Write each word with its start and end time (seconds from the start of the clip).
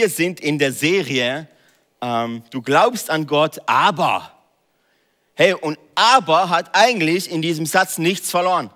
Wir 0.00 0.08
sind 0.08 0.40
in 0.40 0.58
der 0.58 0.72
Serie, 0.72 1.46
ähm, 2.00 2.42
du 2.48 2.62
glaubst 2.62 3.10
an 3.10 3.26
Gott, 3.26 3.58
aber. 3.66 4.32
Hey, 5.34 5.52
und 5.52 5.78
aber 5.94 6.48
hat 6.48 6.70
eigentlich 6.74 7.30
in 7.30 7.42
diesem 7.42 7.66
Satz 7.66 7.98
nichts 7.98 8.30
verloren. 8.30 8.70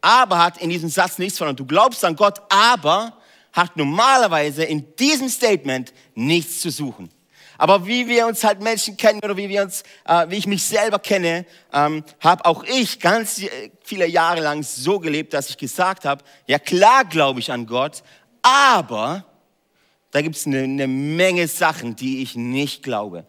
Aber 0.00 0.38
hat 0.42 0.56
in 0.56 0.70
diesem 0.70 0.88
Satz 0.88 1.18
nichts 1.18 1.36
verloren. 1.36 1.56
Du 1.56 1.66
glaubst 1.66 2.02
an 2.02 2.16
Gott, 2.16 2.40
aber 2.48 3.12
hat 3.52 3.76
normalerweise 3.76 4.64
in 4.64 4.96
diesem 4.96 5.28
Statement 5.28 5.92
nichts 6.14 6.62
zu 6.62 6.70
suchen. 6.70 7.10
Aber 7.58 7.86
wie 7.86 8.08
wir 8.08 8.26
uns 8.26 8.42
halt 8.42 8.62
Menschen 8.62 8.96
kennen 8.96 9.20
oder 9.22 9.36
wie 9.36 9.50
wir 9.50 9.64
uns, 9.64 9.82
äh, 10.06 10.30
wie 10.30 10.36
ich 10.36 10.46
mich 10.46 10.64
selber 10.64 10.98
kenne, 10.98 11.44
ähm, 11.74 12.02
habe 12.20 12.46
auch 12.46 12.64
ich 12.64 13.00
ganz 13.00 13.42
viele 13.84 14.06
Jahre 14.06 14.40
lang 14.40 14.62
so 14.62 14.98
gelebt, 14.98 15.34
dass 15.34 15.50
ich 15.50 15.58
gesagt 15.58 16.06
habe, 16.06 16.24
ja 16.46 16.58
klar 16.58 17.04
glaube 17.04 17.38
ich 17.38 17.52
an 17.52 17.66
Gott, 17.66 18.02
aber 18.40 19.27
da 20.10 20.22
gibt 20.22 20.36
es 20.36 20.46
eine, 20.46 20.62
eine 20.62 20.86
Menge 20.86 21.46
Sachen, 21.48 21.96
die 21.96 22.22
ich 22.22 22.34
nicht 22.34 22.82
glaube. 22.82 23.26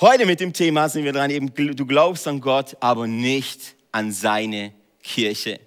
Heute 0.00 0.26
mit 0.26 0.40
dem 0.40 0.52
Thema 0.52 0.88
sind 0.88 1.04
wir 1.04 1.12
dran, 1.12 1.30
eben, 1.30 1.54
du 1.54 1.86
glaubst 1.86 2.26
an 2.26 2.40
Gott, 2.40 2.76
aber 2.80 3.06
nicht 3.06 3.74
an 3.92 4.10
seine 4.10 4.72
Kirche. 5.02 5.60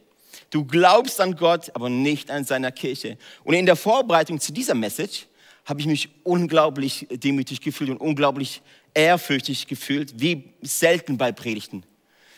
Du 0.50 0.66
glaubst 0.66 1.20
an 1.22 1.36
Gott, 1.36 1.72
aber 1.74 1.90
nicht 1.90 2.30
an 2.30 2.44
seiner 2.44 2.72
Kirche. 2.72 3.18
Und 3.44 3.56
in 3.56 3.66
der 3.66 3.76
Vorbereitung 3.76 4.40
zu 4.40 4.54
dieser 4.54 4.76
Message 4.76 5.28
habe 5.66 5.80
ich 5.80 5.88
mich 5.88 6.10
unglaublich 6.24 7.08
demütig 7.12 7.62
gefühlt 7.62 7.90
und 7.90 7.98
unglaublich 7.98 8.62
ehrfürchtig 8.94 9.68
gefühlt, 9.68 10.20
wie 10.20 10.54
selten 10.62 11.18
bei 11.18 11.32
Predigten. 11.32 11.84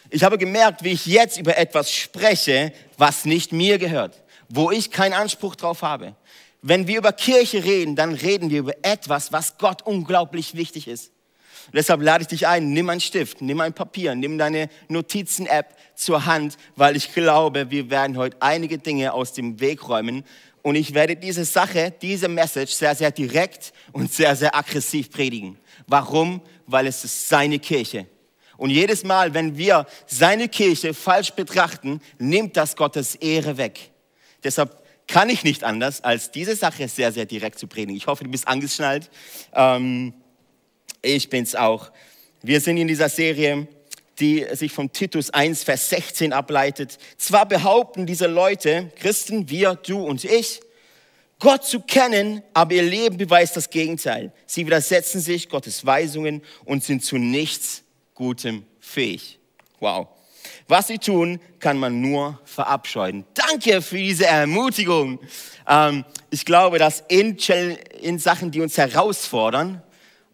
Ich 0.10 0.24
habe 0.24 0.38
gemerkt, 0.38 0.84
wie 0.84 0.94
ich 0.94 1.06
jetzt 1.06 1.38
über 1.38 1.58
etwas 1.58 1.92
spreche, 1.92 2.72
was 2.98 3.26
nicht 3.26 3.52
mir 3.52 3.78
gehört, 3.78 4.24
wo 4.50 4.72
ich 4.72 4.92
keinen 4.92 5.14
Anspruch 5.14 5.56
drauf 5.56 5.82
habe. 5.82 6.16
Wenn 6.62 6.88
wir 6.88 6.98
über 6.98 7.14
Kirche 7.14 7.64
reden, 7.64 7.96
dann 7.96 8.14
reden 8.14 8.50
wir 8.50 8.60
über 8.60 8.74
etwas, 8.82 9.32
was 9.32 9.58
Gott 9.58 9.84
unglaublich 9.84 10.56
wichtig 10.56 10.88
ist. 10.88 11.12
Und 11.68 11.76
deshalb 11.76 12.02
lade 12.02 12.22
ich 12.22 12.28
dich 12.28 12.48
ein, 12.48 12.72
nimm 12.72 12.90
einen 12.90 13.02
Stift, 13.02 13.42
nimm 13.42 13.60
ein 13.60 13.74
Papier, 13.74 14.16
nimm 14.16 14.38
deine 14.38 14.70
Notizen-App 14.88 15.76
zur 15.96 16.26
Hand, 16.26 16.58
weil 16.76 16.96
ich 16.96 17.14
glaube, 17.14 17.70
wir 17.72 17.90
werden 17.90 18.18
heute 18.18 18.38
einige 18.42 18.78
Dinge 18.78 19.14
aus 19.14 19.34
dem 19.34 19.60
Weg 19.60 19.88
räumen, 19.88 20.24
und 20.68 20.76
ich 20.76 20.94
werde 20.94 21.16
diese 21.16 21.46
Sache, 21.46 21.94
diese 22.02 22.28
Message 22.28 22.74
sehr, 22.74 22.94
sehr 22.94 23.12
direkt 23.12 23.72
und 23.94 24.12
sehr, 24.12 24.36
sehr 24.36 24.54
aggressiv 24.54 25.10
predigen. 25.10 25.58
Warum? 25.88 26.42
Weil 26.66 26.88
es 26.88 27.06
ist 27.06 27.30
seine 27.30 27.58
Kirche. 27.58 28.06
Und 28.58 28.72
jedes 28.72 29.06
Mal, 29.06 29.34
wenn 29.34 29.58
wir 29.58 29.86
seine 30.08 30.50
Kirche 30.50 30.94
falsch 30.94 31.32
betrachten, 31.32 32.02
nimmt 32.20 32.58
das 32.58 32.76
Gottes 32.76 33.16
Ehre 33.16 33.56
weg. 33.56 33.92
Deshalb 34.44 34.84
kann 35.08 35.30
ich 35.30 35.44
nicht 35.44 35.64
anders, 35.64 36.04
als 36.04 36.32
diese 36.32 36.56
Sache 36.56 36.88
sehr, 36.88 37.12
sehr 37.12 37.26
direkt 37.26 37.60
zu 37.60 37.68
predigen. 37.68 37.96
Ich 37.96 38.08
hoffe, 38.08 38.24
du 38.24 38.30
bist 38.30 38.48
angeschnallt. 38.48 39.10
Ähm, 39.54 40.14
ich 41.02 41.30
bin's 41.30 41.56
auch. 41.56 41.92
Wir 42.42 42.62
sind 42.62 42.78
in 42.78 42.88
dieser 42.88 43.10
Serie 43.10 43.68
die 44.20 44.46
sich 44.54 44.72
vom 44.72 44.92
Titus 44.92 45.30
1, 45.30 45.64
Vers 45.64 45.90
16 45.90 46.34
ableitet. 46.34 46.98
Zwar 47.18 47.46
behaupten 47.46 48.06
diese 48.06 48.28
Leute, 48.28 48.92
Christen, 48.96 49.50
wir, 49.50 49.76
du 49.76 50.04
und 50.04 50.24
ich, 50.24 50.62
Gott 51.40 51.64
zu 51.66 51.82
kennen, 51.82 52.42
aber 52.54 52.74
ihr 52.74 52.84
Leben 52.84 53.18
beweist 53.18 53.56
das 53.56 53.70
Gegenteil. 53.70 54.34
Sie 54.48 54.66
widersetzen 54.66 55.22
sich 55.22 55.50
Gottes 55.50 55.86
Weisungen 55.86 56.42
und 56.66 56.84
sind 56.84 57.04
zu 57.04 57.18
nichts 57.18 57.84
Gutem 58.16 58.66
fähig. 58.80 59.38
Wow. 59.80 60.08
Was 60.70 60.88
sie 60.88 60.98
tun, 60.98 61.40
kann 61.60 61.78
man 61.78 62.02
nur 62.02 62.40
verabscheuen. 62.44 63.26
Danke 63.34 63.82
für 63.82 63.98
diese 63.98 64.26
Ermutigung. 64.26 65.20
Ähm, 65.66 66.04
ich 66.30 66.44
glaube, 66.44 66.78
dass 66.78 67.04
in, 67.08 67.38
in, 68.02 68.20
Sachen, 68.20 68.52
die 68.52 68.60
uns 68.60 68.78
herausfordern, 68.78 69.82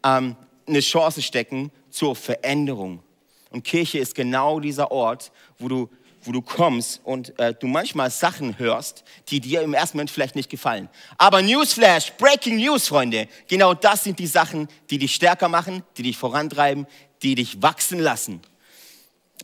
ähm, 0.04 0.36
eine 0.68 0.80
Chance 0.80 1.22
stecken 1.22 1.72
zur 1.92 2.16
Veränderung. 2.16 3.04
Und 3.52 3.64
Kirche 3.64 4.00
ist 4.00 4.16
genau 4.16 4.60
dieser 4.60 4.92
Ort, 4.92 5.32
wo 5.60 5.68
du, 5.68 5.90
wo 6.24 6.32
du 6.32 6.42
kommst 6.42 7.02
und 7.04 7.38
äh, 7.38 7.54
du 7.54 7.68
manchmal 7.68 8.10
Sachen 8.10 8.58
hörst, 8.58 9.04
die 9.28 9.40
dir 9.40 9.62
im 9.62 9.76
ersten 9.76 9.98
Moment 9.98 10.10
vielleicht 10.10 10.36
nicht 10.36 10.50
gefallen. 10.50 10.90
Aber 11.20 11.44
Newsflash, 11.44 12.14
Breaking 12.18 12.58
News, 12.58 12.88
Freunde, 12.88 13.28
genau 13.48 13.76
das 13.76 14.04
sind 14.04 14.18
die 14.18 14.26
Sachen, 14.26 14.68
die 14.90 14.98
dich 14.98 15.14
stärker 15.14 15.48
machen, 15.48 15.84
die 15.98 16.04
dich 16.04 16.18
vorantreiben, 16.18 16.88
die 17.22 17.36
dich 17.36 17.62
wachsen 17.62 18.00
lassen. 18.00 18.42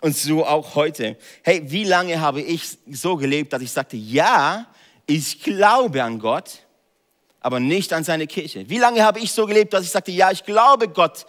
Und 0.01 0.15
so 0.15 0.45
auch 0.45 0.75
heute. 0.75 1.17
Hey, 1.43 1.63
wie 1.65 1.83
lange 1.83 2.19
habe 2.21 2.41
ich 2.41 2.77
so 2.89 3.17
gelebt, 3.17 3.53
dass 3.53 3.61
ich 3.61 3.71
sagte, 3.71 3.97
ja, 3.97 4.67
ich 5.05 5.41
glaube 5.41 6.03
an 6.03 6.19
Gott, 6.19 6.59
aber 7.41 7.59
nicht 7.59 7.91
an 7.93 8.03
seine 8.03 8.27
Kirche. 8.27 8.69
Wie 8.69 8.77
lange 8.77 9.03
habe 9.03 9.19
ich 9.19 9.31
so 9.31 9.45
gelebt, 9.45 9.73
dass 9.73 9.83
ich 9.83 9.91
sagte, 9.91 10.11
ja, 10.11 10.31
ich 10.31 10.43
glaube 10.43 10.87
Gott, 10.87 11.25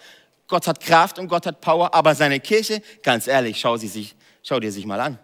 Gott 0.47 0.67
hat 0.67 0.81
Kraft 0.81 1.19
und 1.19 1.29
Gott 1.29 1.47
hat 1.47 1.61
Power, 1.61 1.95
aber 1.95 2.15
seine 2.15 2.41
Kirche, 2.41 2.83
ganz 3.03 3.27
ehrlich, 3.27 3.59
schau, 3.61 3.77
sie 3.77 3.89
sich, 3.89 4.15
schau 4.43 4.61
dir 4.61 4.73
sich 4.73 4.87
mal 4.87 5.01
an. 5.01 5.19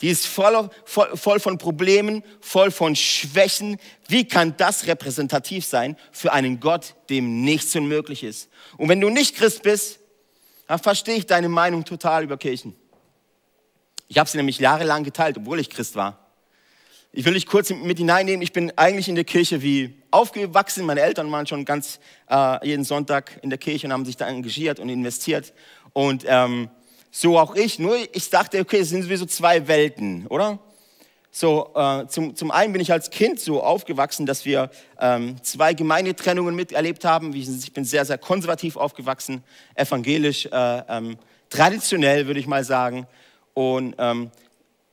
Die 0.00 0.10
ist 0.10 0.26
voll, 0.26 0.70
voll, 0.84 1.16
voll 1.16 1.40
von 1.40 1.58
Problemen, 1.58 2.22
voll 2.40 2.70
von 2.70 2.94
Schwächen. 2.94 3.78
Wie 4.06 4.26
kann 4.26 4.56
das 4.56 4.86
repräsentativ 4.86 5.66
sein 5.66 5.96
für 6.12 6.32
einen 6.32 6.60
Gott, 6.60 6.94
dem 7.10 7.42
nichts 7.42 7.74
unmöglich 7.74 8.22
ist? 8.22 8.48
Und 8.76 8.88
wenn 8.88 9.00
du 9.00 9.10
nicht 9.10 9.36
Christ 9.36 9.62
bist, 9.62 9.98
dann 10.68 10.78
verstehe 10.78 11.16
ich 11.16 11.26
deine 11.26 11.48
Meinung 11.48 11.84
total 11.84 12.22
über 12.22 12.36
Kirchen. 12.36 12.76
Ich 14.06 14.18
habe 14.18 14.28
sie 14.28 14.36
nämlich 14.36 14.58
jahrelang 14.58 15.02
geteilt, 15.02 15.36
obwohl 15.38 15.58
ich 15.58 15.70
Christ 15.70 15.96
war. 15.96 16.18
Ich 17.10 17.24
will 17.24 17.34
dich 17.34 17.46
kurz 17.46 17.70
mit 17.70 17.98
hineinnehmen. 17.98 18.42
Ich 18.42 18.52
bin 18.52 18.70
eigentlich 18.76 19.08
in 19.08 19.14
der 19.14 19.24
Kirche 19.24 19.62
wie 19.62 19.94
aufgewachsen. 20.10 20.84
Meine 20.84 21.00
Eltern 21.00 21.32
waren 21.32 21.46
schon 21.46 21.64
ganz 21.64 21.98
äh, 22.30 22.66
jeden 22.66 22.84
Sonntag 22.84 23.38
in 23.42 23.48
der 23.48 23.58
Kirche 23.58 23.86
und 23.86 23.94
haben 23.94 24.04
sich 24.04 24.18
da 24.18 24.28
engagiert 24.28 24.78
und 24.78 24.90
investiert. 24.90 25.54
Und 25.94 26.24
ähm, 26.26 26.68
so 27.10 27.38
auch 27.38 27.54
ich. 27.54 27.78
Nur 27.78 27.96
ich 28.14 28.28
dachte, 28.28 28.60
okay, 28.60 28.80
es 28.80 28.90
sind 28.90 29.02
sowieso 29.02 29.24
zwei 29.24 29.68
Welten, 29.68 30.26
oder? 30.26 30.58
So, 31.30 31.70
äh, 31.74 32.06
zum, 32.08 32.34
zum 32.34 32.50
einen 32.50 32.72
bin 32.72 32.80
ich 32.80 32.90
als 32.90 33.10
Kind 33.10 33.38
so 33.38 33.62
aufgewachsen, 33.62 34.26
dass 34.26 34.44
wir 34.44 34.70
ähm, 34.98 35.36
zwei 35.42 35.74
Gemeindetrennungen 35.74 36.54
miterlebt 36.54 37.04
haben. 37.04 37.34
Ich 37.34 37.72
bin 37.72 37.84
sehr, 37.84 38.04
sehr 38.04 38.18
konservativ 38.18 38.76
aufgewachsen, 38.76 39.44
evangelisch, 39.74 40.46
äh, 40.46 40.82
ähm, 40.88 41.18
traditionell 41.50 42.26
würde 42.26 42.40
ich 42.40 42.46
mal 42.46 42.64
sagen. 42.64 43.06
Und 43.54 43.94
ähm, 43.98 44.30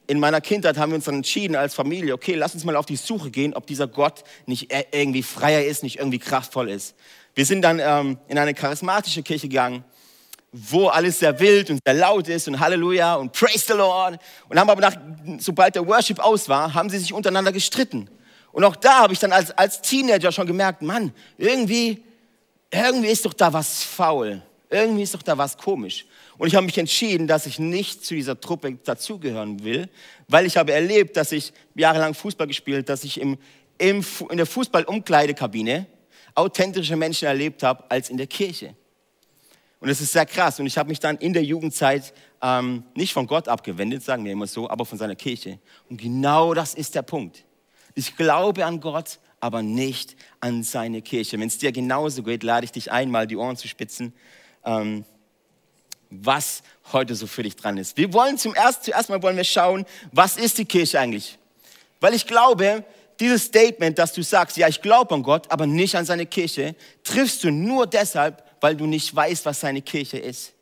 in 0.08 0.20
meiner 0.20 0.42
Kindheit 0.42 0.78
haben 0.78 0.92
wir 0.92 0.98
uns 0.98 1.06
dann 1.06 1.16
entschieden 1.16 1.56
als 1.56 1.74
Familie, 1.74 2.14
okay, 2.14 2.36
lass 2.36 2.54
uns 2.54 2.64
mal 2.64 2.76
auf 2.76 2.86
die 2.86 2.96
Suche 2.96 3.32
gehen, 3.32 3.54
ob 3.54 3.66
dieser 3.66 3.88
Gott 3.88 4.24
nicht 4.46 4.74
irgendwie 4.92 5.24
freier 5.24 5.64
ist, 5.64 5.84
nicht 5.84 5.98
irgendwie 5.98 6.20
kraftvoll 6.20 6.70
ist. 6.70 6.96
Wir 7.34 7.46
sind 7.46 7.62
dann 7.64 7.80
ähm, 7.80 8.18
in 8.28 8.38
eine 8.38 8.54
charismatische 8.54 9.24
Kirche 9.24 9.48
gegangen, 9.48 9.84
wo 10.58 10.88
alles 10.88 11.20
sehr 11.20 11.38
wild 11.40 11.70
und 11.70 11.80
sehr 11.86 11.94
laut 11.94 12.30
ist 12.30 12.48
und 12.48 12.60
Halleluja 12.60 13.16
und 13.16 13.34
Praise 13.34 13.66
the 13.68 13.74
Lord. 13.74 14.20
Und 14.48 14.58
haben 14.58 14.70
aber 14.70 14.82
nach, 14.82 14.96
sobald 15.38 15.76
der 15.76 15.86
Worship 15.86 16.20
aus 16.20 16.48
war, 16.48 16.74
haben 16.74 16.90
sie 16.90 16.98
sich 16.98 17.12
untereinander 17.12 17.52
gestritten. 17.52 18.10
Und 18.54 18.64
auch 18.64 18.78
da 18.78 19.02
habe 19.02 19.12
ich 19.12 19.20
dann 19.20 19.34
als, 19.34 19.52
als 19.52 19.82
Teenager 19.82 20.32
schon 20.32 20.48
gemerkt, 20.48 20.82
Mann, 20.82 21.14
irgendwie, 21.38 22.02
irgendwie 22.72 23.10
ist 23.10 23.26
doch 23.26 23.34
da 23.34 23.52
was 23.52 23.84
faul. 23.84 24.42
Irgendwie 24.70 25.04
ist 25.04 25.14
doch 25.14 25.22
da 25.22 25.38
was 25.38 25.58
komisch. 25.58 26.06
Und 26.38 26.48
ich 26.48 26.56
habe 26.56 26.66
mich 26.66 26.78
entschieden, 26.78 27.28
dass 27.28 27.46
ich 27.46 27.60
nicht 27.60 28.06
zu 28.06 28.16
dieser 28.16 28.40
Truppe 28.40 28.76
dazugehören 28.76 29.64
will, 29.64 29.90
weil 30.30 30.46
ich 30.46 30.56
habe 30.56 30.72
erlebt, 30.72 31.18
dass 31.18 31.34
ich 31.34 31.52
jahrelang 31.76 32.14
Fußball 32.14 32.48
gespielt, 32.48 32.88
dass 32.88 33.04
ich 33.04 33.20
im, 33.20 33.38
im, 33.78 34.06
in 34.30 34.38
der 34.38 34.46
Fußballumkleidekabine 34.46 35.86
authentische 36.34 36.96
Menschen 36.96 37.28
erlebt 37.28 37.62
habe 37.62 37.84
als 37.90 38.10
in 38.10 38.18
der 38.18 38.28
Kirche. 38.28 38.74
Und 39.80 39.90
es 39.90 40.02
ist 40.02 40.14
sehr 40.14 40.26
krass. 40.26 40.60
Und 40.60 40.66
ich 40.66 40.78
habe 40.78 40.90
mich 40.90 41.00
dann 41.00 41.18
in 41.18 41.34
der 41.34 41.44
Jugendzeit 41.44 42.14
ähm, 42.42 42.84
nicht 42.96 43.14
von 43.14 43.28
Gott 43.28 43.48
abgewendet, 43.48 44.04
sagen 44.04 44.26
wir 44.26 44.32
immer 44.32 44.48
so, 44.48 44.70
aber 44.70 44.86
von 44.86 44.98
seiner 44.98 45.16
Kirche. 45.16 45.60
Und 45.90 46.02
genau 46.02 46.54
das 46.54 46.74
ist 46.74 46.96
der 46.96 47.02
Punkt. 47.02 47.44
Ich 47.94 48.16
glaube 48.16 48.66
an 48.66 48.80
Gott, 48.80 49.20
aber 49.40 49.62
nicht 49.62 50.16
an 50.40 50.64
seine 50.64 51.02
Kirche. 51.02 51.40
Wenn 51.40 51.48
es 51.48 51.58
dir 51.58 51.72
genauso 51.72 52.24
geht, 52.24 52.44
lade 52.44 52.66
ich 52.66 52.72
dich 52.72 52.92
ein, 52.92 53.12
mal 53.12 53.28
die 53.28 53.36
Ohren 53.36 53.58
zu 53.58 53.68
spitzen. 53.68 54.14
Ähm, 54.64 55.06
was 56.10 56.64
heute 56.94 57.16
so 57.16 57.28
für 57.28 57.44
dich 57.44 57.56
dran 57.56 57.78
ist. 57.78 57.98
Wir 57.98 58.14
wollen 58.14 58.38
zum 58.38 58.56
erst, 58.56 58.86
zuerst 58.86 59.10
mal 59.10 59.22
wollen 59.22 59.38
wir 59.38 59.44
schauen, 59.44 59.86
was 60.12 60.38
ist 60.38 60.58
die 60.58 60.66
Kirche 60.66 61.00
eigentlich? 61.00 61.38
Weil 62.00 62.14
ich 62.14 62.28
glaube, 62.28 62.84
dieses 63.20 63.46
Statement, 63.46 63.98
dass 63.98 64.14
du 64.14 64.22
sagst, 64.22 64.58
ja, 64.58 64.68
ich 64.68 64.82
glaube 64.82 65.16
an 65.16 65.24
Gott, 65.24 65.50
aber 65.52 65.66
nicht 65.66 65.96
an 65.96 66.06
seine 66.06 66.26
Kirche, 66.26 66.76
triffst 67.04 67.44
du 67.44 67.52
nur 67.52 67.88
deshalb, 67.88 68.44
weil 68.62 68.76
du 68.76 68.86
nicht 68.86 69.16
weißt, 69.16 69.46
was 69.46 69.60
seine 69.60 69.82
Kirche 69.82 70.18
ist. 70.18 70.54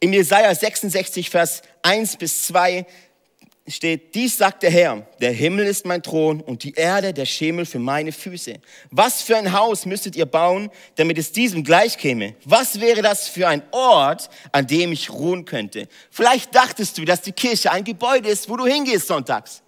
In 0.00 0.12
Jesaja 0.12 0.54
66, 0.54 1.28
Vers 1.28 1.62
1 1.82 2.16
bis 2.16 2.46
2 2.46 2.86
steht, 3.66 4.14
dies 4.14 4.36
sagt 4.38 4.62
der 4.62 4.70
Herr, 4.70 5.06
der 5.20 5.32
Himmel 5.32 5.66
ist 5.66 5.84
mein 5.84 6.02
Thron 6.02 6.40
und 6.40 6.62
die 6.62 6.74
Erde 6.74 7.12
der 7.12 7.26
Schemel 7.26 7.66
für 7.66 7.78
meine 7.78 8.12
Füße. 8.12 8.60
Was 8.90 9.22
für 9.22 9.36
ein 9.36 9.52
Haus 9.52 9.86
müsstet 9.86 10.16
ihr 10.16 10.26
bauen, 10.26 10.70
damit 10.96 11.18
es 11.18 11.32
diesem 11.32 11.64
gleich 11.64 11.98
käme? 11.98 12.34
Was 12.44 12.80
wäre 12.80 13.02
das 13.02 13.28
für 13.28 13.48
ein 13.48 13.62
Ort, 13.72 14.30
an 14.52 14.66
dem 14.66 14.92
ich 14.92 15.10
ruhen 15.10 15.44
könnte? 15.44 15.88
Vielleicht 16.10 16.54
dachtest 16.54 16.96
du, 16.98 17.04
dass 17.04 17.22
die 17.22 17.32
Kirche 17.32 17.70
ein 17.70 17.84
Gebäude 17.84 18.28
ist, 18.28 18.48
wo 18.48 18.56
du 18.56 18.66
hingehst 18.66 19.08
sonntags. 19.08 19.62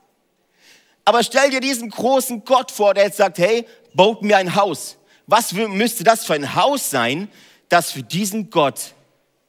Aber 1.05 1.23
stell 1.23 1.51
dir 1.51 1.61
diesen 1.61 1.91
großen 1.91 2.45
Gott 2.45 2.71
vor, 2.71 2.95
der 2.95 3.05
jetzt 3.05 3.17
sagt, 3.17 3.39
hey, 3.39 3.67
baut 3.95 4.23
mir 4.23 4.37
ein 4.37 4.55
Haus. 4.55 4.97
Was 5.31 5.53
müsste 5.53 6.03
das 6.03 6.25
für 6.27 6.35
ein 6.35 6.57
Haus 6.57 6.91
sein, 6.91 7.29
das 7.69 7.93
für 7.93 8.03
diesen 8.03 8.51
Gott 8.51 8.95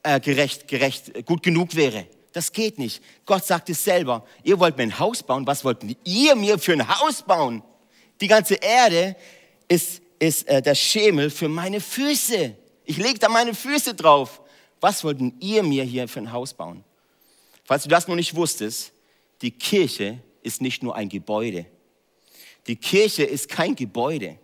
äh, 0.04 0.20
gerecht, 0.20 0.68
gerecht, 0.68 1.26
gut 1.26 1.42
genug 1.42 1.76
wäre? 1.76 2.06
Das 2.34 2.52
geht 2.52 2.78
nicht. 2.78 3.02
Gott 3.26 3.44
sagt 3.44 3.68
es 3.72 3.84
selber. 3.84 4.24
Ihr 4.44 4.60
wollt 4.60 4.78
mir 4.78 4.84
ein 4.84 5.00
Haus 5.00 5.24
bauen. 5.24 5.48
Was 5.48 5.66
wollt 5.66 5.80
ihr 6.04 6.36
mir 6.36 6.60
für 6.60 6.74
ein 6.74 6.88
Haus 6.88 7.24
bauen? 7.24 7.64
Die 8.22 8.28
ganze 8.28 8.54
Erde 8.62 9.16
ist, 9.68 10.04
ist 10.20 10.48
äh, 10.48 10.62
der 10.62 10.76
Schemel 10.76 11.32
für 11.32 11.50
meine 11.50 11.82
Füße. 11.82 12.56
Ich 12.86 12.98
lege 12.98 13.18
da 13.18 13.28
meine 13.28 13.56
Füße 13.56 13.96
drauf. 13.96 14.40
Was 14.82 15.04
wollten 15.04 15.34
ihr 15.40 15.64
mir 15.64 15.84
hier 15.84 16.08
für 16.08 16.20
ein 16.20 16.32
Haus 16.32 16.54
bauen? 16.54 16.84
Falls 17.64 17.82
du 17.84 17.90
das 17.90 18.08
noch 18.08 18.16
nicht 18.16 18.36
wusstest, 18.36 18.92
die 19.42 19.52
Kirche 19.52 20.20
ist 20.44 20.62
nicht 20.62 20.84
nur 20.84 20.96
ein 20.96 21.10
Gebäude. 21.10 21.66
Die 22.68 22.76
Kirche 22.76 23.24
ist 23.24 23.50
kein 23.50 23.74
Gebäude. 23.74 24.38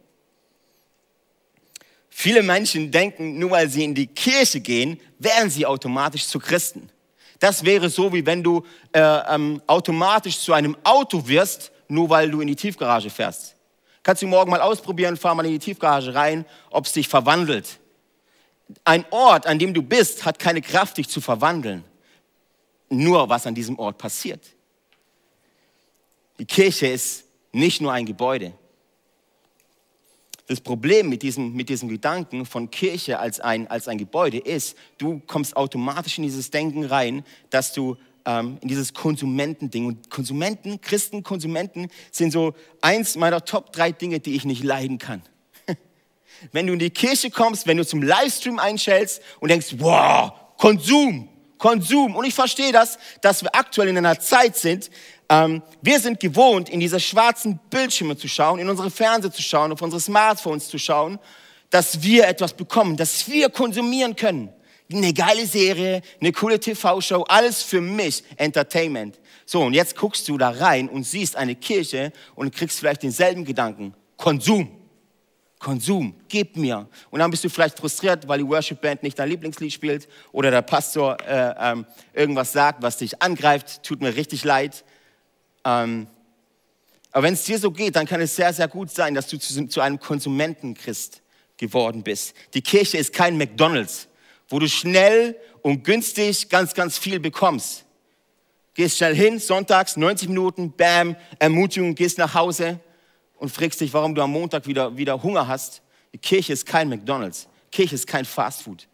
Viele 2.20 2.42
Menschen 2.42 2.90
denken, 2.90 3.38
nur 3.38 3.52
weil 3.52 3.70
sie 3.70 3.84
in 3.84 3.94
die 3.94 4.08
Kirche 4.08 4.60
gehen, 4.60 5.00
wären 5.20 5.52
sie 5.52 5.68
automatisch 5.68 6.26
zu 6.26 6.40
Christen. 6.40 6.90
Das 7.38 7.64
wäre 7.64 7.92
so, 7.92 8.12
wie 8.12 8.26
wenn 8.26 8.42
du 8.42 8.66
äh, 8.92 9.00
ähm, 9.00 9.62
automatisch 9.68 10.40
zu 10.40 10.52
einem 10.54 10.76
Auto 10.84 11.28
wirst, 11.28 11.72
nur 11.88 12.10
weil 12.10 12.32
du 12.32 12.42
in 12.42 12.48
die 12.48 12.56
Tiefgarage 12.56 13.12
fährst. 13.12 13.56
Kannst 14.02 14.24
du 14.24 14.26
morgen 14.26 14.50
mal 14.50 14.62
ausprobieren, 14.62 15.16
fahr 15.16 15.36
mal 15.36 15.46
in 15.46 15.52
die 15.52 15.60
Tiefgarage 15.60 16.16
rein, 16.16 16.44
ob 16.72 16.88
es 16.88 16.94
dich 16.94 17.08
verwandelt. 17.08 17.78
Ein 18.84 19.06
Ort, 19.12 19.46
an 19.46 19.60
dem 19.60 19.76
du 19.76 19.84
bist, 19.84 20.26
hat 20.26 20.40
keine 20.40 20.64
Kraft, 20.64 20.98
dich 20.98 21.10
zu 21.10 21.22
verwandeln. 21.22 21.84
Nur 22.90 23.30
was 23.30 23.46
an 23.46 23.54
diesem 23.54 23.78
Ort 23.78 24.00
passiert. 24.00 24.44
Die 26.40 26.46
Kirche 26.46 26.88
ist 26.88 27.26
nicht 27.52 27.80
nur 27.80 27.94
ein 27.94 28.08
Gebäude. 28.08 28.54
Das 30.48 30.62
Problem 30.62 31.10
mit 31.10 31.24
diesem, 31.24 31.54
mit 31.54 31.68
diesem 31.68 31.90
Gedanken 31.90 32.46
von 32.46 32.72
Kirche 32.72 33.20
als 33.20 33.42
ein, 33.42 33.68
als 33.68 33.90
ein 33.90 33.98
Gebäude 33.98 34.38
ist, 34.38 34.78
du 34.98 35.22
kommst 35.28 35.58
automatisch 35.58 36.18
in 36.18 36.24
dieses 36.24 36.52
Denken 36.52 36.86
rein, 36.86 37.26
dass 37.50 37.74
du 37.74 37.98
ähm, 38.26 38.58
in 38.62 38.70
dieses 38.70 38.94
Konsumentending. 38.94 39.86
Und 39.88 40.10
Konsumenten, 40.10 40.80
Christen, 40.80 41.22
Konsumenten 41.22 41.90
sind 42.12 42.32
so 42.32 42.54
eins 42.82 43.18
meiner 43.18 43.44
Top 43.44 43.74
drei 43.74 43.92
Dinge, 43.92 44.22
die 44.22 44.36
ich 44.36 44.46
nicht 44.46 44.64
leiden 44.64 45.00
kann. 45.00 45.22
wenn 46.54 46.66
du 46.66 46.74
in 46.74 46.80
die 46.80 46.92
Kirche 46.92 47.30
kommst, 47.30 47.68
wenn 47.68 47.78
du 47.78 47.86
zum 47.86 48.02
Livestream 48.02 48.58
einschältst 48.58 49.22
und 49.42 49.50
denkst, 49.50 49.76
wow, 49.80 50.32
Konsum, 50.58 51.28
Konsum. 51.58 52.16
Und 52.16 52.26
ich 52.26 52.34
verstehe 52.34 52.72
das, 52.72 52.98
dass 53.22 53.44
wir 53.44 53.54
aktuell 53.54 53.90
in 53.90 53.98
einer 53.98 54.20
Zeit 54.20 54.56
sind, 54.56 54.90
ähm, 55.30 55.62
wir 55.82 56.00
sind 56.00 56.20
gewohnt, 56.20 56.70
in 56.70 56.80
diese 56.80 57.00
schwarzen 57.00 57.60
Bildschirme 57.70 58.18
zu 58.18 58.28
schauen, 58.28 58.60
in 58.60 58.70
unsere 58.70 58.90
Fernseher 58.90 59.32
zu 59.32 59.42
schauen, 59.42 59.72
auf 59.72 59.82
unsere 59.82 60.00
Smartphones 60.00 60.70
zu 60.70 60.78
schauen, 60.78 61.20
dass 61.70 62.02
wir 62.02 62.28
etwas 62.28 62.54
bekommen, 62.54 62.96
dass 62.96 63.28
wir 63.30 63.50
konsumieren 63.50 64.16
können. 64.16 64.50
Eine 64.92 65.14
geile 65.14 65.46
Serie, 65.46 66.02
eine 66.22 66.32
coole 66.32 66.60
TV-Show, 66.60 67.24
alles 67.24 67.62
für 67.62 67.82
mich, 67.82 68.24
Entertainment. 68.38 69.20
So, 69.46 69.64
und 69.64 69.74
jetzt 69.74 69.98
guckst 69.98 70.30
du 70.30 70.38
da 70.38 70.50
rein 70.50 70.88
und 70.88 71.04
siehst 71.04 71.36
eine 71.36 71.56
Kirche 71.56 72.14
und 72.36 72.56
kriegst 72.56 72.80
vielleicht 72.80 73.04
denselben 73.04 73.44
Gedanken. 73.44 73.94
Konsum. 74.16 74.72
Konsum, 75.60 76.14
gib 76.30 76.56
mir. 76.56 76.88
Und 77.10 77.20
dann 77.20 77.32
bist 77.32 77.44
du 77.44 77.50
vielleicht 77.50 77.80
frustriert, 77.80 78.28
weil 78.28 78.38
die 78.38 78.48
Worship 78.48 78.80
Band 78.80 79.02
nicht 79.02 79.18
dein 79.18 79.28
Lieblingslied 79.28 79.74
spielt 79.74 80.08
oder 80.32 80.52
der 80.52 80.62
Pastor 80.62 81.18
äh, 81.28 81.54
ähm, 81.60 81.86
irgendwas 82.14 82.54
sagt, 82.54 82.84
was 82.84 82.98
dich 82.98 83.22
angreift. 83.22 83.82
Tut 83.84 84.00
mir 84.00 84.16
richtig 84.16 84.44
leid. 84.44 84.86
Ähm, 85.68 86.08
aber 87.12 87.24
wenn 87.24 87.34
es 87.34 87.44
dir 87.44 87.60
so 87.60 87.72
geht, 87.72 87.96
dann 87.96 88.06
kann 88.06 88.22
es 88.22 88.36
sehr, 88.36 88.54
sehr 88.54 88.68
gut 88.68 88.90
sein, 88.90 89.14
dass 89.14 89.28
du 89.28 89.38
zu, 89.38 89.68
zu 89.68 89.82
einem 89.82 90.00
Konsumentenchrist 90.00 91.22
geworden 91.58 92.04
bist. 92.04 92.34
Die 92.54 92.62
Kirche 92.62 92.98
ist 92.98 93.12
kein 93.12 93.38
McDonald's, 93.38 94.08
wo 94.48 94.60
du 94.60 94.70
schnell 94.70 95.36
und 95.62 95.84
günstig 95.84 96.48
ganz, 96.50 96.74
ganz 96.74 96.98
viel 96.98 97.20
bekommst. 97.20 97.84
Gehst 98.76 98.98
schnell 98.98 99.16
hin, 99.16 99.40
sonntags, 99.40 99.98
90 99.98 100.30
Minuten, 100.30 100.72
bam, 100.72 101.16
Ermutigung, 101.40 101.96
gehst 101.96 102.18
nach 102.18 102.34
Hause 102.34 102.80
und 103.38 103.50
fragst 103.50 103.82
dich, 103.82 103.92
warum 103.94 104.16
du 104.16 104.22
am 104.22 104.32
Montag 104.32 104.68
wieder, 104.68 104.96
wieder 104.96 105.22
Hunger 105.22 105.48
hast. 105.48 105.82
Die 106.14 106.20
Kirche 106.20 106.54
ist 106.54 106.66
kein 106.66 106.88
McDonald's. 106.88 107.48
Kirche 107.72 107.96
ist 107.96 108.08
kein 108.08 108.24
Fastfood. 108.24 108.88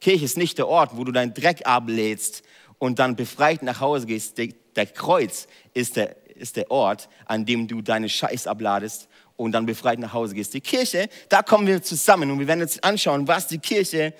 Kirche 0.00 0.24
ist 0.24 0.36
nicht 0.36 0.58
der 0.58 0.66
Ort, 0.66 0.96
wo 0.96 1.04
du 1.04 1.12
deinen 1.12 1.34
Dreck 1.34 1.66
ablädst 1.66 2.42
und 2.78 2.98
dann 2.98 3.14
befreit 3.14 3.62
nach 3.62 3.80
Hause 3.80 4.06
gehst. 4.06 4.38
Der 4.76 4.86
Kreuz 4.86 5.46
ist 5.72 5.96
der, 5.96 6.16
ist 6.36 6.56
der 6.56 6.70
Ort, 6.70 7.08
an 7.26 7.44
dem 7.44 7.68
du 7.68 7.82
deine 7.82 8.08
Scheiß 8.08 8.46
abladest 8.46 9.08
und 9.36 9.52
dann 9.52 9.66
befreit 9.66 9.98
nach 9.98 10.12
Hause 10.12 10.34
gehst. 10.34 10.54
Die 10.54 10.60
Kirche, 10.60 11.08
da 11.28 11.42
kommen 11.42 11.66
wir 11.66 11.82
zusammen 11.82 12.30
und 12.30 12.38
wir 12.38 12.46
werden 12.46 12.62
uns 12.62 12.82
anschauen, 12.82 13.26
was 13.26 13.48
die 13.48 13.58
Kirche 13.58 14.14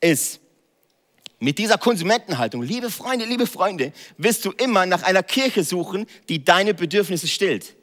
ist. 0.00 0.40
Mit 1.38 1.56
dieser 1.56 1.78
Konsumentenhaltung, 1.78 2.62
liebe 2.62 2.90
Freunde, 2.90 3.24
liebe 3.24 3.46
Freunde, 3.46 3.92
wirst 4.18 4.44
du 4.44 4.50
immer 4.52 4.84
nach 4.84 5.02
einer 5.04 5.22
Kirche 5.22 5.64
suchen, 5.64 6.06
die 6.28 6.44
deine 6.44 6.74
Bedürfnisse 6.74 7.28
stillt. 7.28 7.76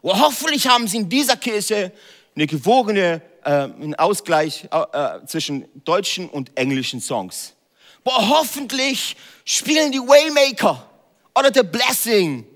Oh, 0.00 0.16
hoffentlich 0.16 0.68
haben 0.68 0.86
sie 0.86 0.98
in 0.98 1.08
dieser 1.08 1.36
Kirche 1.36 1.92
eine 2.36 2.46
gewogene 2.46 3.20
äh, 3.42 3.50
einen 3.50 3.94
Ausgleich 3.94 4.68
äh, 4.70 5.26
zwischen 5.26 5.64
deutschen 5.84 6.28
und 6.28 6.56
englischen 6.56 7.00
Songs. 7.00 7.54
Boah, 8.04 8.28
hoffentlich 8.28 9.16
spielen 9.44 9.92
die 9.92 9.98
Waymaker 9.98 10.88
oder 11.34 11.52
The 11.52 11.62
Blessing. 11.62 12.46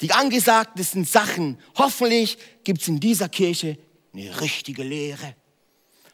Die 0.00 0.12
angesagtesten 0.12 1.04
Sachen. 1.04 1.58
Hoffentlich 1.76 2.36
gibt 2.64 2.82
es 2.82 2.88
in 2.88 3.00
dieser 3.00 3.28
Kirche 3.28 3.78
eine 4.12 4.40
richtige 4.40 4.82
Lehre. 4.82 5.34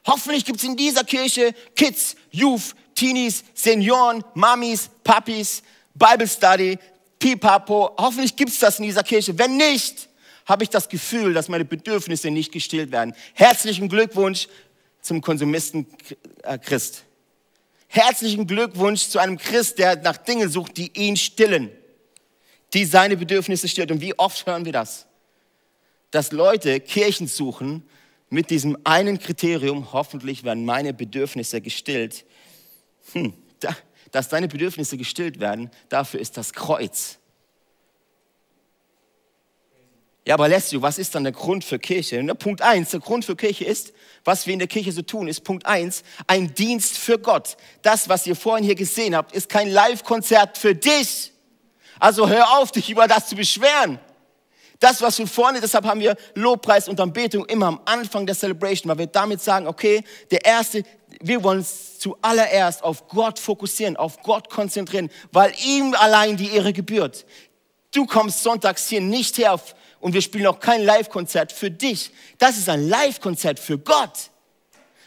Hoffentlich 0.07 0.45
gibt 0.45 0.59
es 0.59 0.65
in 0.65 0.77
dieser 0.77 1.05
Kirche 1.05 1.55
Kids, 1.75 2.17
Youth, 2.31 2.75
Teenies, 2.95 3.45
Senioren, 3.55 4.25
Mamis, 4.35 4.91
Papis, 5.03 5.63
Bible 5.95 6.29
Study, 6.29 6.79
Pipapo. 7.19 7.95
Hoffentlich 7.99 8.37
gibt 8.37 8.51
es 8.51 8.59
das 8.59 8.79
in 8.79 8.85
dieser 8.85 9.03
Kirche. 9.03 9.37
Wenn 9.39 9.57
nicht, 9.57 10.09
habe 10.47 10.65
ich 10.65 10.71
das 10.71 10.89
Gefühl, 10.89 11.35
dass 11.35 11.49
meine 11.49 11.65
Bedürfnisse 11.65 12.31
nicht 12.31 12.53
gestillt 12.53 12.91
werden. 12.91 13.15
Herzlichen 13.35 13.89
Glückwunsch 13.89 14.49
zum 15.01 15.21
Konsumisten 15.21 15.87
Christ. 16.63 17.05
Herzlichen 17.93 18.47
Glückwunsch 18.47 19.09
zu 19.09 19.19
einem 19.19 19.37
Christ, 19.37 19.81
der 19.81 19.97
nach 19.97 20.17
Dingen 20.17 20.49
sucht, 20.49 20.77
die 20.77 20.93
ihn 20.97 21.17
stillen, 21.17 21.73
die 22.73 22.85
seine 22.85 23.17
Bedürfnisse 23.17 23.67
stillen. 23.67 23.91
Und 23.91 24.01
wie 24.01 24.17
oft 24.17 24.47
hören 24.47 24.65
wir 24.65 24.71
das? 24.71 25.07
Dass 26.13 26.31
Leute 26.31 26.79
Kirchen 26.79 27.27
suchen 27.27 27.83
mit 28.29 28.51
diesem 28.51 28.79
einen 28.85 29.19
Kriterium, 29.19 29.93
hoffentlich 29.93 30.45
werden 30.45 30.65
meine 30.65 30.95
Bedürfnisse 30.95 31.61
gestillt. 31.61 32.25
Hm, 33.13 33.33
da, 33.59 33.77
dass 34.13 34.29
deine 34.29 34.47
Bedürfnisse 34.47 34.97
gestillt 34.97 35.41
werden, 35.41 35.69
dafür 35.89 36.21
ist 36.21 36.37
das 36.37 36.53
Kreuz. 36.53 37.19
Ja, 40.31 40.37
aber 40.37 40.45
Alessio, 40.45 40.81
was 40.81 40.97
ist 40.99 41.13
dann 41.17 41.25
der 41.25 41.33
Grund 41.33 41.65
für 41.65 41.81
Kirche? 41.81 42.21
Und 42.21 42.39
Punkt 42.39 42.63
eins, 42.63 42.91
der 42.91 43.01
Grund 43.01 43.25
für 43.25 43.35
Kirche 43.35 43.65
ist, 43.65 43.93
was 44.23 44.47
wir 44.47 44.53
in 44.53 44.61
der 44.61 44.69
Kirche 44.69 44.93
so 44.93 45.03
tun, 45.03 45.27
ist 45.27 45.43
Punkt 45.43 45.67
eins, 45.67 46.05
ein 46.29 46.55
Dienst 46.55 46.99
für 46.99 47.19
Gott. 47.19 47.57
Das, 47.83 48.09
was 48.09 48.29
ihr 48.29 48.37
vorhin 48.37 48.65
hier 48.65 48.77
gesehen 48.77 49.17
habt, 49.17 49.33
ist 49.35 49.49
kein 49.49 49.69
Live-Konzert 49.69 50.57
für 50.57 50.73
dich. 50.73 51.33
Also 51.99 52.29
hör 52.29 52.59
auf, 52.59 52.71
dich 52.71 52.89
über 52.91 53.09
das 53.09 53.27
zu 53.27 53.35
beschweren. 53.35 53.99
Das, 54.79 55.03
was 55.03 55.19
wir 55.19 55.27
vorne, 55.27 55.61
deshalb 55.61 55.85
haben 55.85 55.99
wir 55.99 56.15
Lobpreis 56.37 56.89
und 56.89 57.01
Anbetung 57.01 57.45
immer 57.47 57.67
am 57.67 57.81
Anfang 57.85 58.25
der 58.25 58.37
Celebration, 58.37 58.89
weil 58.89 58.99
wir 58.99 59.07
damit 59.09 59.43
sagen, 59.43 59.67
okay, 59.67 60.05
der 60.31 60.45
erste, 60.45 60.85
wir 61.21 61.43
wollen 61.43 61.59
uns 61.59 61.99
zuallererst 61.99 62.85
auf 62.85 63.09
Gott 63.09 63.41
fokussieren, 63.41 63.97
auf 63.97 64.23
Gott 64.23 64.49
konzentrieren, 64.49 65.11
weil 65.33 65.53
ihm 65.67 65.93
allein 65.95 66.37
die 66.37 66.53
Ehre 66.53 66.73
gebührt. 66.73 67.27
Du 67.93 68.07
kommst 68.07 68.45
sonntags 68.45 68.87
hier 68.89 69.01
nicht 69.01 69.37
her 69.39 69.59
und 70.01 70.15
wir 70.15 70.23
spielen 70.23 70.47
auch 70.47 70.61
kein 70.61 70.83
Live-Konzert 70.83 71.53
für 71.53 71.71
dich. 71.71 72.11
Das 72.39 72.57
ist 72.57 72.69
ein 72.69 72.89
Live-Konzert 72.89 73.59
für 73.59 73.79
Gott. 73.79 74.31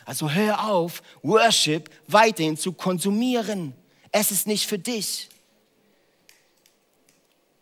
Also 0.06 0.30
hör 0.30 0.70
auf, 0.70 1.02
Worship 1.22 1.90
weiterhin 2.08 2.58
zu 2.58 2.74
konsumieren. 2.74 3.74
Es 4.12 4.32
ist 4.32 4.48
nicht 4.48 4.68
für 4.68 4.78
dich. 4.78 5.30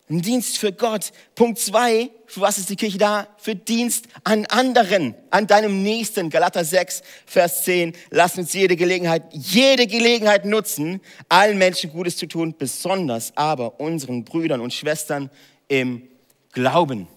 Ein 0.10 0.22
Dienst 0.22 0.58
für 0.58 0.74
Gott. 0.74 1.14
Punkt 1.36 1.58
zwei, 1.58 2.10
für 2.26 2.42
was 2.42 2.58
ist 2.58 2.70
die 2.70 2.76
Kirche 2.76 2.98
da? 2.98 3.28
Für 3.38 3.56
Dienst 3.56 4.08
an 4.26 4.46
anderen, 4.48 5.16
an 5.30 5.48
deinem 5.48 5.84
Nächsten. 5.84 6.30
Galater 6.30 6.66
6, 6.66 7.02
Vers 7.26 7.64
10. 7.64 7.94
Lass 8.10 8.38
uns 8.38 8.52
jede 8.52 8.76
Gelegenheit, 8.76 9.24
jede 9.32 9.88
Gelegenheit 9.88 10.44
nutzen, 10.44 11.00
allen 11.30 11.58
Menschen 11.58 11.94
Gutes 11.94 12.18
zu 12.18 12.28
tun, 12.28 12.54
besonders 12.58 13.32
aber 13.38 13.80
unseren 13.80 14.26
Brüdern 14.26 14.60
und 14.60 14.74
Schwestern 14.74 15.30
im 15.70 16.10
Glauben. 16.52 17.08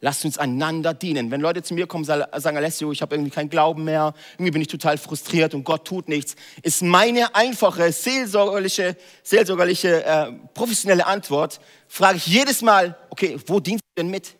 Lasst 0.00 0.24
uns 0.24 0.38
einander 0.38 0.94
dienen. 0.94 1.32
Wenn 1.32 1.40
Leute 1.40 1.62
zu 1.62 1.74
mir 1.74 1.88
kommen 1.88 2.08
und 2.08 2.40
sagen, 2.40 2.56
Alessio, 2.56 2.92
ich 2.92 3.02
habe 3.02 3.16
irgendwie 3.16 3.32
keinen 3.32 3.50
Glauben 3.50 3.82
mehr, 3.82 4.14
irgendwie 4.34 4.52
bin 4.52 4.62
ich 4.62 4.68
total 4.68 4.96
frustriert 4.96 5.54
und 5.54 5.64
Gott 5.64 5.84
tut 5.84 6.08
nichts, 6.08 6.36
ist 6.62 6.82
meine 6.82 7.34
einfache, 7.34 7.90
seelsorgerliche, 7.90 8.96
seelsorgerliche 9.24 10.04
äh, 10.04 10.32
professionelle 10.54 11.04
Antwort, 11.04 11.60
frage 11.88 12.18
ich 12.18 12.26
jedes 12.28 12.62
Mal, 12.62 12.96
okay, 13.10 13.38
wo 13.46 13.58
dienst 13.58 13.82
du 13.82 14.02
denn 14.02 14.10
mit? 14.10 14.36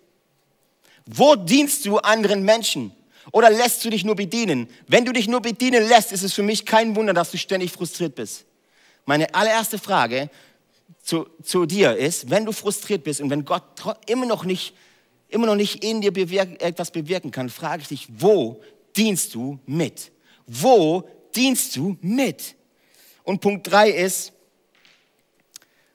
Wo 1.07 1.35
dienst 1.35 1.85
du 1.87 1.99
anderen 1.99 2.45
Menschen? 2.45 2.93
Oder 3.33 3.51
lässt 3.51 3.85
du 3.85 3.91
dich 3.91 4.05
nur 4.05 4.15
bedienen? 4.15 4.69
Wenn 4.87 5.05
du 5.05 5.13
dich 5.13 5.27
nur 5.27 5.41
bedienen 5.41 5.89
lässt, 5.89 6.13
ist 6.13 6.23
es 6.23 6.35
für 6.35 6.43
mich 6.43 6.67
kein 6.67 6.95
Wunder, 6.95 7.13
dass 7.13 7.33
du 7.33 7.39
ständig 7.39 7.73
frustriert 7.73 8.15
bist. 8.15 8.45
Meine 9.07 9.35
allererste 9.35 9.79
Frage 9.79 10.31
zu, 11.03 11.27
zu 11.43 11.67
dir 11.67 11.97
ist, 11.97 12.31
wenn 12.31 12.45
du 12.45 12.53
frustriert 12.53 13.03
bist 13.03 13.21
und 13.21 13.31
wenn 13.31 13.45
Gott 13.45 13.65
immer 14.07 14.27
noch 14.27 14.45
nicht 14.45 14.75
immer 15.29 15.47
noch 15.47 15.55
nicht 15.55 15.85
in 15.85 16.01
dir 16.01 16.13
bewirken, 16.13 16.57
etwas 16.61 16.91
bewirken 16.91 17.31
kann, 17.31 17.49
frage 17.49 17.83
ich 17.83 17.89
dich, 17.89 18.09
wo 18.11 18.61
dienst 18.97 19.35
du 19.35 19.59
mit? 19.67 20.11
Wo 20.47 21.09
dienst 21.35 21.77
du 21.77 21.97
mit? 22.01 22.57
Und 23.25 23.41
Punkt 23.41 23.71
drei 23.71 23.91
ist, 23.91 24.33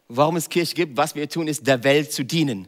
warum 0.08 0.36
es 0.36 0.50
Kirche 0.50 0.76
gibt, 0.76 0.98
was 0.98 1.16
wir 1.16 1.28
tun, 1.28 1.48
ist 1.48 1.66
der 1.66 1.84
Welt 1.84 2.12
zu 2.12 2.24
dienen. 2.24 2.68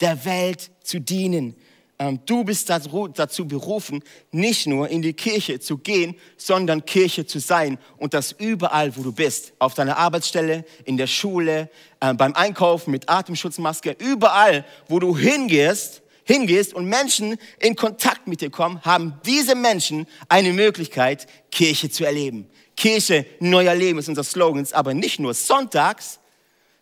Der 0.00 0.24
Welt 0.24 0.70
zu 0.82 1.00
dienen. 1.00 1.54
Ähm, 2.00 2.20
du 2.26 2.44
bist 2.44 2.70
dazu 2.70 3.48
berufen, 3.48 4.04
nicht 4.30 4.66
nur 4.68 4.88
in 4.88 5.02
die 5.02 5.14
Kirche 5.14 5.58
zu 5.58 5.78
gehen, 5.78 6.14
sondern 6.36 6.84
Kirche 6.84 7.26
zu 7.26 7.40
sein. 7.40 7.78
Und 7.96 8.14
das 8.14 8.32
überall, 8.32 8.96
wo 8.96 9.02
du 9.02 9.12
bist. 9.12 9.52
Auf 9.58 9.74
deiner 9.74 9.96
Arbeitsstelle, 9.96 10.64
in 10.84 10.96
der 10.96 11.08
Schule, 11.08 11.68
äh, 12.00 12.14
beim 12.14 12.34
Einkaufen 12.34 12.92
mit 12.92 13.08
Atemschutzmaske. 13.08 13.96
Überall, 13.98 14.64
wo 14.86 15.00
du 15.00 15.16
hingehst, 15.16 16.02
hingehst 16.22 16.72
und 16.72 16.86
Menschen 16.86 17.36
in 17.58 17.74
Kontakt 17.74 18.28
mit 18.28 18.42
dir 18.42 18.50
kommen, 18.50 18.80
haben 18.82 19.20
diese 19.26 19.56
Menschen 19.56 20.06
eine 20.28 20.52
Möglichkeit, 20.52 21.26
Kirche 21.50 21.90
zu 21.90 22.04
erleben. 22.04 22.48
Kirche, 22.76 23.26
neuer 23.40 23.74
Leben 23.74 23.98
ist 23.98 24.08
unser 24.08 24.22
Slogan, 24.22 24.64
aber 24.70 24.94
nicht 24.94 25.18
nur 25.18 25.34
sonntags, 25.34 26.20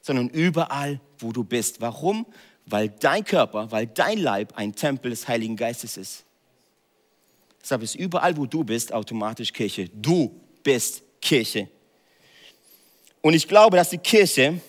sondern 0.03 0.29
überall, 0.29 1.01
wo 1.19 1.33
du 1.33 1.43
bist. 1.43 1.81
Warum? 1.81 2.27
Weil 2.67 2.89
dein 2.89 3.25
Körper, 3.25 3.71
weil 3.71 3.87
dein 3.87 4.19
Leib 4.19 4.53
ein 4.57 4.75
Tempel 4.75 5.11
des 5.11 5.27
Heiligen 5.29 5.57
Geistes 5.57 5.97
ist. 5.97 6.25
Deshalb 7.63 7.83
ist 7.83 7.95
überall, 7.95 8.37
wo 8.37 8.47
du 8.47 8.65
bist, 8.65 8.93
automatisch 8.93 9.53
Kirche. 9.53 9.89
Du 9.89 10.41
bist 10.63 11.03
Kirche. 11.21 11.69
Und 13.23 13.35
ich 13.35 13.49
glaube, 13.49 13.77
dass 13.77 13.91
die 13.91 13.99
Kirche, 13.99 14.61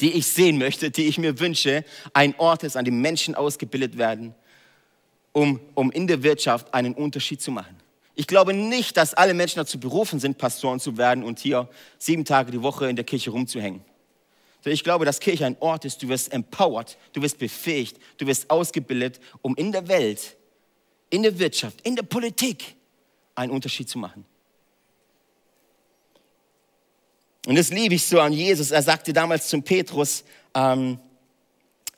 die 0.00 0.12
ich 0.12 0.26
sehen 0.26 0.58
möchte, 0.58 0.90
die 0.90 1.06
ich 1.06 1.18
mir 1.18 1.38
wünsche, 1.40 1.84
ein 2.12 2.34
Ort 2.38 2.62
ist, 2.62 2.76
an 2.76 2.84
dem 2.84 3.00
Menschen 3.00 3.34
ausgebildet 3.34 3.98
werden, 3.98 4.34
um, 5.32 5.60
um 5.74 5.90
in 5.90 6.06
der 6.06 6.22
Wirtschaft 6.22 6.72
einen 6.74 6.94
Unterschied 6.94 7.40
zu 7.40 7.50
machen. 7.50 7.76
Ich 8.14 8.26
glaube 8.26 8.52
nicht, 8.52 8.96
dass 8.96 9.14
alle 9.14 9.34
Menschen 9.34 9.58
dazu 9.58 9.78
berufen 9.78 10.18
sind, 10.18 10.38
Pastoren 10.38 10.80
zu 10.80 10.96
werden 10.96 11.22
und 11.22 11.38
hier 11.38 11.68
sieben 11.98 12.24
Tage 12.24 12.50
die 12.50 12.62
Woche 12.62 12.88
in 12.88 12.96
der 12.96 13.04
Kirche 13.04 13.30
rumzuhängen. 13.30 13.80
Ich 14.72 14.84
glaube, 14.84 15.04
dass 15.04 15.20
Kirche 15.20 15.46
ein 15.46 15.56
Ort 15.60 15.84
ist, 15.84 16.02
du 16.02 16.08
wirst 16.08 16.32
empowered, 16.32 16.96
du 17.12 17.22
wirst 17.22 17.38
befähigt, 17.38 17.98
du 18.18 18.26
wirst 18.26 18.50
ausgebildet, 18.50 19.20
um 19.42 19.56
in 19.56 19.72
der 19.72 19.88
Welt, 19.88 20.36
in 21.10 21.22
der 21.22 21.38
Wirtschaft, 21.38 21.80
in 21.82 21.96
der 21.96 22.02
Politik 22.02 22.76
einen 23.34 23.52
Unterschied 23.52 23.88
zu 23.88 23.98
machen. 23.98 24.24
Und 27.46 27.56
das 27.56 27.70
liebe 27.70 27.94
ich 27.94 28.04
so 28.04 28.20
an 28.20 28.32
Jesus. 28.32 28.70
Er 28.70 28.82
sagte 28.82 29.12
damals 29.12 29.48
zum 29.48 29.62
Petrus, 29.62 30.24
ähm, 30.54 30.98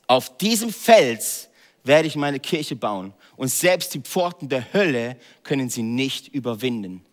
auf 0.07 0.37
diesem 0.37 0.71
Fels 0.71 1.49
werde 1.83 2.07
ich 2.07 2.15
meine 2.15 2.39
Kirche 2.39 2.75
bauen 2.75 3.13
und 3.35 3.49
selbst 3.49 3.93
die 3.93 4.01
Pforten 4.01 4.49
der 4.49 4.73
Hölle 4.73 5.17
können 5.43 5.69
sie 5.69 5.83
nicht 5.83 6.27
überwinden. 6.27 7.05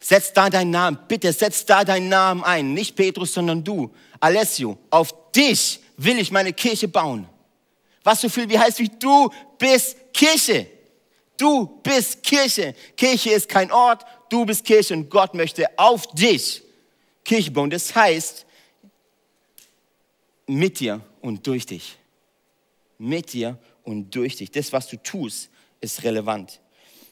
Setz 0.00 0.32
da 0.32 0.48
deinen 0.48 0.70
Namen, 0.70 0.98
bitte 1.06 1.32
setz 1.32 1.66
da 1.66 1.84
deinen 1.84 2.08
Namen 2.08 2.42
ein. 2.42 2.72
Nicht 2.72 2.96
Petrus, 2.96 3.34
sondern 3.34 3.62
du. 3.62 3.94
Alessio, 4.18 4.78
auf 4.88 5.14
dich 5.32 5.80
will 5.98 6.18
ich 6.18 6.30
meine 6.30 6.54
Kirche 6.54 6.88
bauen. 6.88 7.28
Was 8.02 8.22
so 8.22 8.30
viel 8.30 8.48
wie 8.48 8.58
heißt 8.58 8.78
wie 8.78 8.88
du 8.88 9.30
bist 9.58 9.96
Kirche. 10.14 10.66
Du 11.36 11.80
bist 11.82 12.22
Kirche. 12.22 12.74
Kirche 12.96 13.30
ist 13.30 13.48
kein 13.48 13.70
Ort, 13.70 14.04
du 14.30 14.46
bist 14.46 14.64
Kirche 14.64 14.94
und 14.94 15.10
Gott 15.10 15.34
möchte 15.34 15.66
auf 15.78 16.06
dich 16.08 16.62
Kirche 17.22 17.50
bauen. 17.50 17.68
Das 17.68 17.94
heißt, 17.94 18.46
mit 20.46 20.80
dir 20.80 21.00
und 21.20 21.46
durch 21.46 21.66
dich. 21.66 21.96
Mit 22.98 23.32
dir 23.34 23.58
und 23.84 24.14
durch 24.14 24.36
dich. 24.36 24.50
Das, 24.50 24.72
was 24.72 24.88
du 24.88 24.96
tust, 24.96 25.50
ist 25.80 26.02
relevant. 26.02 26.60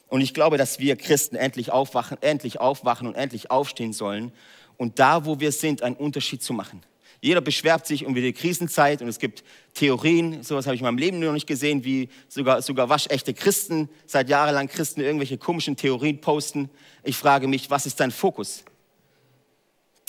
Und 0.09 0.21
ich 0.21 0.33
glaube, 0.33 0.57
dass 0.57 0.79
wir 0.79 0.95
Christen 0.95 1.35
endlich 1.35 1.71
aufwachen, 1.71 2.17
endlich 2.21 2.59
aufwachen 2.59 3.07
und 3.07 3.15
endlich 3.15 3.51
aufstehen 3.51 3.93
sollen 3.93 4.31
und 4.77 4.99
da, 4.99 5.25
wo 5.25 5.39
wir 5.39 5.51
sind, 5.51 5.83
einen 5.83 5.95
Unterschied 5.95 6.41
zu 6.41 6.53
machen. 6.53 6.81
Jeder 7.21 7.41
beschwert 7.41 7.85
sich 7.85 8.05
um 8.05 8.15
die 8.15 8.33
Krisenzeit 8.33 9.01
und 9.01 9.09
es 9.09 9.19
gibt 9.19 9.43
Theorien, 9.73 10.41
sowas 10.41 10.65
habe 10.65 10.75
ich 10.75 10.81
in 10.81 10.85
meinem 10.85 10.97
Leben 10.97 11.19
noch 11.19 11.33
nicht 11.33 11.47
gesehen, 11.47 11.83
wie 11.83 12.07
sogar, 12.29 12.61
sogar 12.61 12.87
waschechte 12.87 13.33
Christen, 13.33 13.89
seit 14.05 14.29
jahrelang 14.29 14.67
Christen 14.67 15.01
irgendwelche 15.01 15.37
komischen 15.37 15.75
Theorien 15.75 16.21
posten. 16.21 16.69
Ich 17.03 17.17
frage 17.17 17.47
mich, 17.47 17.69
was 17.69 17.85
ist 17.85 17.99
dein 17.99 18.11
Fokus? 18.11 18.63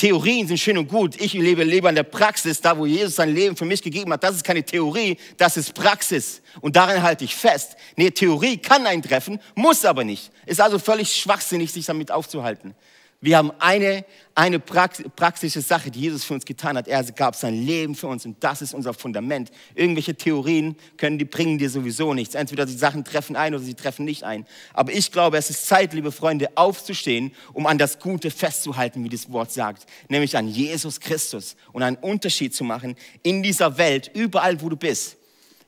Theorien 0.00 0.48
sind 0.48 0.56
schön 0.56 0.78
und 0.78 0.88
gut. 0.88 1.20
Ich 1.20 1.34
lebe, 1.34 1.62
lebe 1.62 1.86
an 1.86 1.94
der 1.94 2.04
Praxis, 2.04 2.58
da 2.58 2.78
wo 2.78 2.86
Jesus 2.86 3.16
sein 3.16 3.34
Leben 3.34 3.54
für 3.54 3.66
mich 3.66 3.82
gegeben 3.82 4.10
hat. 4.14 4.24
Das 4.24 4.34
ist 4.34 4.42
keine 4.42 4.62
Theorie, 4.62 5.18
das 5.36 5.58
ist 5.58 5.74
Praxis. 5.74 6.40
Und 6.62 6.74
daran 6.74 7.02
halte 7.02 7.26
ich 7.26 7.36
fest. 7.36 7.76
Nee, 7.96 8.10
Theorie 8.10 8.56
kann 8.56 8.86
eintreffen, 8.86 9.38
muss 9.54 9.84
aber 9.84 10.02
nicht. 10.02 10.30
Ist 10.46 10.58
also 10.58 10.78
völlig 10.78 11.14
schwachsinnig, 11.14 11.70
sich 11.70 11.84
damit 11.84 12.10
aufzuhalten. 12.10 12.74
Wir 13.22 13.36
haben 13.36 13.52
eine, 13.58 14.06
eine 14.34 14.58
praktische 14.58 15.60
Sache, 15.60 15.90
die 15.90 16.00
Jesus 16.00 16.24
für 16.24 16.32
uns 16.32 16.46
getan 16.46 16.78
hat. 16.78 16.88
Er 16.88 17.02
gab 17.04 17.36
sein 17.36 17.54
Leben 17.54 17.94
für 17.94 18.06
uns 18.06 18.24
und 18.24 18.42
das 18.42 18.62
ist 18.62 18.72
unser 18.72 18.94
Fundament. 18.94 19.50
Irgendwelche 19.74 20.14
Theorien 20.14 20.74
können, 20.96 21.18
die 21.18 21.26
bringen 21.26 21.58
dir 21.58 21.68
sowieso 21.68 22.14
nichts. 22.14 22.34
Entweder 22.34 22.64
die 22.64 22.72
Sachen 22.72 23.04
treffen 23.04 23.36
ein 23.36 23.54
oder 23.54 23.62
sie 23.62 23.74
treffen 23.74 24.06
nicht 24.06 24.24
ein. 24.24 24.46
Aber 24.72 24.92
ich 24.92 25.12
glaube, 25.12 25.36
es 25.36 25.50
ist 25.50 25.66
Zeit, 25.66 25.92
liebe 25.92 26.12
Freunde, 26.12 26.48
aufzustehen, 26.54 27.32
um 27.52 27.66
an 27.66 27.76
das 27.76 27.98
Gute 27.98 28.30
festzuhalten, 28.30 29.04
wie 29.04 29.10
das 29.10 29.30
Wort 29.30 29.52
sagt. 29.52 29.84
Nämlich 30.08 30.34
an 30.38 30.48
Jesus 30.48 30.98
Christus 30.98 31.56
und 31.72 31.82
einen 31.82 31.96
Unterschied 31.96 32.54
zu 32.54 32.64
machen 32.64 32.96
in 33.22 33.42
dieser 33.42 33.76
Welt, 33.76 34.10
überall, 34.14 34.62
wo 34.62 34.70
du 34.70 34.76
bist. 34.76 35.18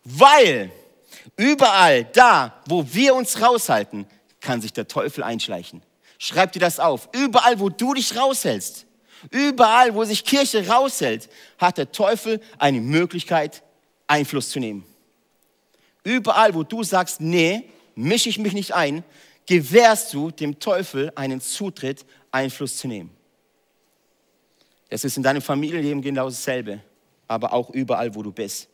Weil 0.05 0.71
überall 1.37 2.05
da, 2.05 2.63
wo 2.67 2.87
wir 2.91 3.15
uns 3.15 3.43
raushalten, 3.43 4.07
kann 4.41 4.63
sich 4.63 4.73
der 4.73 4.89
Teufel 4.89 5.23
einschleichen. 5.23 5.83
Schreib 6.25 6.53
dir 6.53 6.61
das 6.61 6.79
auf. 6.79 7.09
Überall, 7.11 7.59
wo 7.59 7.69
du 7.69 7.95
dich 7.95 8.17
raushältst, 8.17 8.87
überall, 9.33 9.93
wo 9.93 10.05
sich 10.05 10.25
Kirche 10.25 10.65
raushält, 10.69 11.29
hat 11.59 11.79
der 11.79 11.91
Teufel 11.91 12.41
eine 12.59 12.81
Möglichkeit, 12.81 13.65
Einfluss 14.07 14.51
zu 14.51 14.61
nehmen. 14.61 14.85
Überall, 16.05 16.55
wo 16.55 16.63
du 16.63 16.85
sagst, 16.85 17.21
nee, 17.21 17.69
mische 17.97 18.29
ich 18.29 18.39
mich 18.39 18.53
nicht 18.53 18.73
ein, 18.73 19.03
gewährst 19.47 20.15
du 20.15 20.31
dem 20.31 20.61
Teufel 20.61 21.11
einen 21.17 21.41
Zutritt, 21.41 22.07
Einfluss 22.31 22.77
zu 22.77 22.87
nehmen. 22.87 23.11
Es 24.89 25.03
ist 25.03 25.17
in 25.17 25.25
deinem 25.25 25.43
Familienleben 25.43 26.03
genau 26.03 26.27
dasselbe, 26.27 26.79
aber 27.27 27.53
auch 27.53 27.69
überall, 27.71 28.15
wo 28.15 28.23
du 28.23 28.31
bist. 28.31 28.69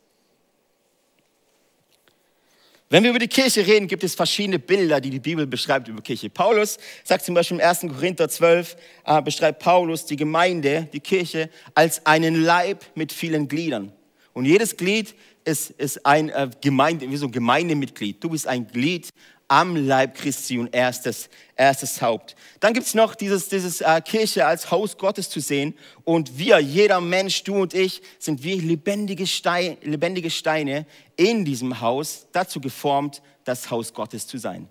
Wenn 2.91 3.03
wir 3.03 3.11
über 3.11 3.19
die 3.19 3.27
Kirche 3.27 3.67
reden, 3.67 3.87
gibt 3.87 4.03
es 4.03 4.15
verschiedene 4.15 4.57
Bilder, 4.57 4.99
die 4.99 5.11
die 5.11 5.19
Bibel 5.19 5.45
beschreibt 5.45 5.87
über 5.87 6.01
Kirche. 6.01 6.31
Paulus 6.31 6.79
sagt 7.03 7.23
zum 7.23 7.35
Beispiel 7.35 7.59
im 7.59 7.63
1. 7.63 7.81
Korinther 7.81 8.27
12, 8.27 8.75
äh, 9.05 9.21
beschreibt 9.21 9.59
Paulus 9.59 10.07
die 10.07 10.15
Gemeinde, 10.15 10.89
die 10.91 10.99
Kirche, 10.99 11.51
als 11.75 12.03
einen 12.07 12.41
Leib 12.41 12.83
mit 12.95 13.13
vielen 13.13 13.47
Gliedern. 13.47 13.91
Und 14.33 14.45
jedes 14.45 14.75
Glied 14.75 15.13
ist, 15.45 15.69
ist 15.69 16.03
ein 16.03 16.29
äh, 16.29 16.49
Gemeinde, 16.61 17.07
wie 17.11 17.17
so 17.17 17.27
ein 17.27 17.31
Gemeindemitglied. 17.31 18.23
Du 18.23 18.29
bist 18.29 18.47
ein 18.47 18.65
Glied 18.65 19.09
am 19.49 19.75
Leib 19.75 20.15
Christi 20.15 20.57
und 20.57 20.73
erstes, 20.73 21.27
erstes 21.55 22.01
Haupt. 22.01 22.35
Dann 22.61 22.73
gibt's 22.73 22.93
noch 22.93 23.15
dieses, 23.15 23.49
dieses 23.49 23.81
äh, 23.81 23.99
Kirche 24.01 24.45
als 24.45 24.71
Haus 24.71 24.97
Gottes 24.97 25.29
zu 25.29 25.41
sehen. 25.41 25.73
Und 26.05 26.37
wir, 26.37 26.59
jeder 26.59 27.01
Mensch, 27.01 27.43
du 27.43 27.55
und 27.55 27.73
ich, 27.73 28.01
sind 28.19 28.43
wie 28.43 28.55
lebendige, 28.55 29.27
Stein, 29.27 29.77
lebendige 29.81 30.29
Steine 30.29 30.85
in 31.17 31.43
diesem 31.43 31.81
Haus, 31.81 32.27
dazu 32.31 32.61
geformt, 32.61 33.21
das 33.43 33.69
Haus 33.71 33.93
Gottes 33.93 34.27
zu 34.27 34.37
sein. 34.37 34.69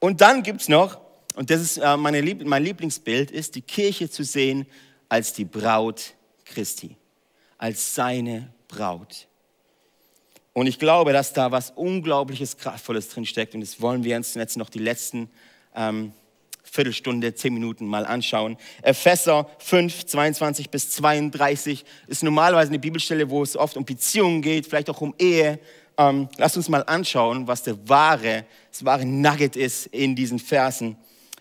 Und 0.00 0.20
dann 0.20 0.42
gibt's 0.42 0.68
noch, 0.68 1.00
und 1.36 1.50
das 1.50 1.60
ist 1.60 1.78
äh, 1.78 1.96
meine 1.96 2.20
Lieb 2.20 2.44
mein 2.44 2.64
Lieblingsbild, 2.64 3.30
ist 3.30 3.54
die 3.54 3.62
Kirche 3.62 4.10
zu 4.10 4.24
sehen 4.24 4.66
als 5.08 5.32
die 5.32 5.44
Braut 5.44 6.14
Christi, 6.44 6.96
als 7.58 7.94
seine 7.94 8.52
Braut. 8.66 9.28
Und 10.56 10.66
ich 10.68 10.78
glaube, 10.78 11.12
dass 11.12 11.34
da 11.34 11.52
was 11.52 11.70
Unglaubliches, 11.72 12.56
Kraftvolles 12.56 13.10
drin 13.10 13.26
steckt. 13.26 13.54
Und 13.54 13.60
das 13.60 13.82
wollen 13.82 14.04
wir 14.04 14.16
uns 14.16 14.32
jetzt 14.32 14.56
noch 14.56 14.70
die 14.70 14.78
letzten 14.78 15.28
ähm, 15.74 16.12
Viertelstunde, 16.62 17.34
zehn 17.34 17.52
Minuten 17.52 17.84
mal 17.84 18.06
anschauen. 18.06 18.56
Epheser 18.80 19.50
5, 19.58 20.06
22 20.06 20.70
bis 20.70 20.92
32 20.92 21.84
ist 22.06 22.22
normalerweise 22.22 22.70
eine 22.70 22.78
Bibelstelle, 22.78 23.28
wo 23.28 23.42
es 23.42 23.54
oft 23.54 23.76
um 23.76 23.84
Beziehungen 23.84 24.40
geht, 24.40 24.66
vielleicht 24.66 24.88
auch 24.88 25.02
um 25.02 25.14
Ehe. 25.18 25.58
ähm, 25.98 26.30
lasst 26.38 26.56
uns 26.56 26.70
mal 26.70 26.84
anschauen, 26.84 27.46
was 27.46 27.62
der 27.62 27.76
wahre, 27.86 28.46
das 28.70 28.82
wahre 28.82 29.04
Nugget 29.04 29.56
ist 29.56 29.88
in 29.88 30.16
diesen 30.16 30.38
Versen. 30.38 30.96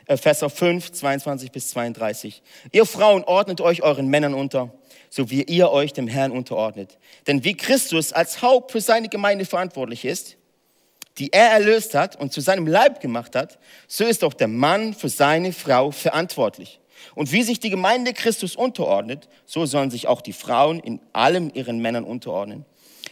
Epheser 0.07 0.49
5, 0.49 0.91
22 0.91 1.51
bis 1.51 1.69
32. 1.69 2.43
Ihr 2.71 2.85
Frauen 2.85 3.23
ordnet 3.23 3.61
euch 3.61 3.81
euren 3.81 4.07
Männern 4.07 4.33
unter, 4.33 4.71
so 5.09 5.29
wie 5.29 5.43
ihr 5.43 5.71
euch 5.71 5.93
dem 5.93 6.07
Herrn 6.07 6.31
unterordnet. 6.31 6.97
Denn 7.27 7.43
wie 7.43 7.55
Christus 7.55 8.13
als 8.13 8.41
Haupt 8.41 8.71
für 8.71 8.81
seine 8.81 9.09
Gemeinde 9.09 9.45
verantwortlich 9.45 10.05
ist, 10.05 10.37
die 11.17 11.31
er 11.31 11.49
erlöst 11.51 11.95
hat 11.95 12.19
und 12.19 12.33
zu 12.33 12.41
seinem 12.41 12.67
Leib 12.67 12.99
gemacht 12.99 13.35
hat, 13.35 13.57
so 13.87 14.03
ist 14.03 14.23
auch 14.23 14.33
der 14.33 14.47
Mann 14.47 14.93
für 14.93 15.09
seine 15.09 15.53
Frau 15.53 15.91
verantwortlich. 15.91 16.79
Und 17.13 17.31
wie 17.31 17.43
sich 17.43 17.59
die 17.59 17.69
Gemeinde 17.69 18.13
Christus 18.13 18.55
unterordnet, 18.55 19.27
so 19.45 19.65
sollen 19.65 19.91
sich 19.91 20.07
auch 20.07 20.21
die 20.21 20.33
Frauen 20.33 20.79
in 20.79 20.99
allem 21.13 21.51
ihren 21.53 21.79
Männern 21.79 22.03
unterordnen. 22.03 22.65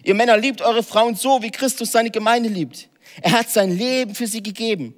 Ihr 0.03 0.15
Männer 0.15 0.37
liebt 0.37 0.61
eure 0.61 0.83
Frauen 0.83 1.15
so, 1.15 1.41
wie 1.41 1.51
Christus 1.51 1.91
seine 1.91 2.11
Gemeinde 2.11 2.49
liebt. 2.49 2.89
Er 3.21 3.31
hat 3.31 3.49
sein 3.49 3.75
Leben 3.75 4.15
für 4.15 4.27
sie 4.27 4.43
gegeben, 4.43 4.95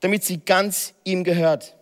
damit 0.00 0.24
sie 0.24 0.38
ganz 0.38 0.94
ihm 1.04 1.24
gehört. 1.24 1.74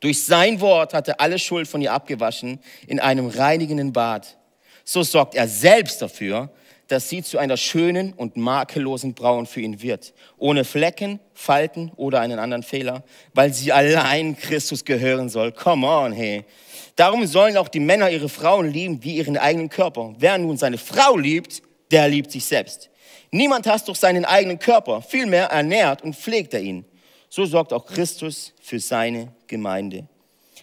Durch 0.00 0.24
sein 0.24 0.60
Wort 0.60 0.92
hat 0.92 1.08
er 1.08 1.20
alle 1.20 1.38
Schuld 1.38 1.66
von 1.66 1.80
ihr 1.80 1.92
abgewaschen 1.92 2.60
in 2.86 3.00
einem 3.00 3.26
reinigenden 3.26 3.92
Bad. 3.92 4.36
So 4.84 5.02
sorgt 5.02 5.34
er 5.34 5.48
selbst 5.48 6.02
dafür, 6.02 6.50
dass 6.88 7.08
sie 7.08 7.22
zu 7.22 7.38
einer 7.38 7.56
schönen 7.56 8.12
und 8.12 8.36
makellosen 8.36 9.14
Braun 9.14 9.46
für 9.46 9.62
ihn 9.62 9.80
wird, 9.80 10.12
ohne 10.36 10.64
Flecken, 10.64 11.20
Falten 11.32 11.90
oder 11.96 12.20
einen 12.20 12.38
anderen 12.38 12.62
Fehler, 12.62 13.02
weil 13.32 13.52
sie 13.54 13.72
allein 13.72 14.36
Christus 14.36 14.84
gehören 14.84 15.30
soll. 15.30 15.52
Come 15.52 15.86
on, 15.86 16.12
hey. 16.12 16.44
Darum 16.96 17.26
sollen 17.26 17.56
auch 17.56 17.68
die 17.68 17.80
Männer 17.80 18.10
ihre 18.10 18.28
Frauen 18.28 18.70
lieben 18.70 19.02
wie 19.02 19.16
ihren 19.16 19.38
eigenen 19.38 19.70
Körper. 19.70 20.14
Wer 20.18 20.36
nun 20.38 20.56
seine 20.56 20.78
Frau 20.78 21.16
liebt, 21.16 21.62
der 21.90 22.08
liebt 22.08 22.30
sich 22.30 22.44
selbst. 22.44 22.90
Niemand 23.30 23.66
hasst 23.66 23.88
doch 23.88 23.96
seinen 23.96 24.24
eigenen 24.24 24.58
Körper, 24.58 25.02
vielmehr 25.02 25.46
ernährt 25.46 26.02
und 26.02 26.14
pflegt 26.14 26.54
er 26.54 26.60
ihn. 26.60 26.84
So 27.34 27.46
sorgt 27.46 27.72
auch 27.72 27.84
Christus 27.84 28.52
für 28.60 28.78
seine 28.78 29.34
Gemeinde. 29.48 30.06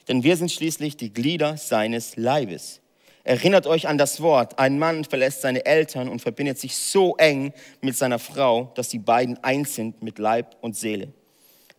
Denn 0.08 0.24
wir 0.24 0.38
sind 0.38 0.50
schließlich 0.50 0.96
die 0.96 1.12
Glieder 1.12 1.58
seines 1.58 2.16
Leibes. 2.16 2.80
Erinnert 3.26 3.68
euch 3.68 3.90
an 3.90 3.98
das 3.98 4.22
Wort, 4.22 4.58
ein 4.58 4.80
Mann 4.80 5.04
verlässt 5.04 5.42
seine 5.42 5.66
Eltern 5.66 6.08
und 6.08 6.22
verbindet 6.22 6.60
sich 6.60 6.78
so 6.78 7.18
eng 7.18 7.52
mit 7.82 7.98
seiner 7.98 8.20
Frau, 8.20 8.72
dass 8.76 8.88
die 8.88 9.00
beiden 9.00 9.38
eins 9.44 9.76
sind 9.76 10.02
mit 10.02 10.18
Leib 10.18 10.56
und 10.62 10.78
Seele. 10.78 11.12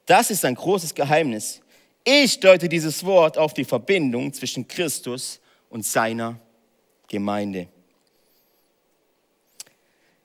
Das 0.05 0.31
ist 0.31 0.45
ein 0.45 0.57
großes 0.57 0.95
Geheimnis. 0.95 1.63
Ich 2.05 2.39
deute 2.41 2.69
dieses 2.69 3.03
Wort 3.03 3.39
auf 3.39 3.55
die 3.55 3.65
Verbindung 3.65 4.31
zwischen 4.35 4.69
Christus 4.69 5.41
und 5.71 5.87
seiner 5.87 6.39
Gemeinde. 7.09 7.69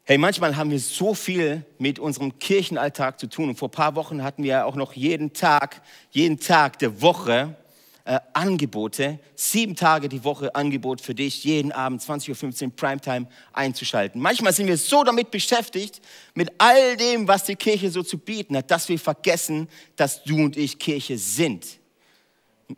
Hey, 0.09 0.17
manchmal 0.17 0.55
haben 0.55 0.71
wir 0.71 0.79
so 0.79 1.13
viel 1.13 1.65
mit 1.79 1.99
unserem 1.99 2.39
Kirchenalltag 2.39 3.19
zu 3.19 3.27
tun. 3.27 3.49
Und 3.49 3.55
vor 3.57 3.67
ein 3.67 3.71
paar 3.71 3.95
Wochen 3.95 4.23
hatten 4.23 4.41
wir 4.41 4.65
auch 4.65 4.77
noch 4.77 4.93
jeden 4.93 5.33
Tag, 5.33 5.81
jeden 6.11 6.39
Tag 6.39 6.79
der 6.79 7.01
Woche 7.01 7.57
äh, 8.05 8.17
Angebote, 8.31 9.19
sieben 9.35 9.75
Tage 9.75 10.07
die 10.07 10.23
Woche 10.23 10.55
Angebot 10.55 11.01
für 11.01 11.13
dich, 11.13 11.43
jeden 11.43 11.73
Abend 11.73 12.01
20.15 12.01 12.63
Uhr 12.63 12.71
Primetime 12.73 13.27
einzuschalten. 13.51 14.21
Manchmal 14.21 14.53
sind 14.53 14.67
wir 14.67 14.77
so 14.77 15.03
damit 15.03 15.29
beschäftigt, 15.29 15.99
mit 16.33 16.53
all 16.57 16.95
dem, 16.95 17.27
was 17.27 17.43
die 17.43 17.57
Kirche 17.57 17.91
so 17.91 18.01
zu 18.01 18.17
bieten 18.17 18.55
hat, 18.55 18.71
dass 18.71 18.87
wir 18.87 18.99
vergessen, 18.99 19.67
dass 19.97 20.23
du 20.23 20.37
und 20.37 20.55
ich 20.55 20.79
Kirche 20.79 21.17
sind. 21.17 21.65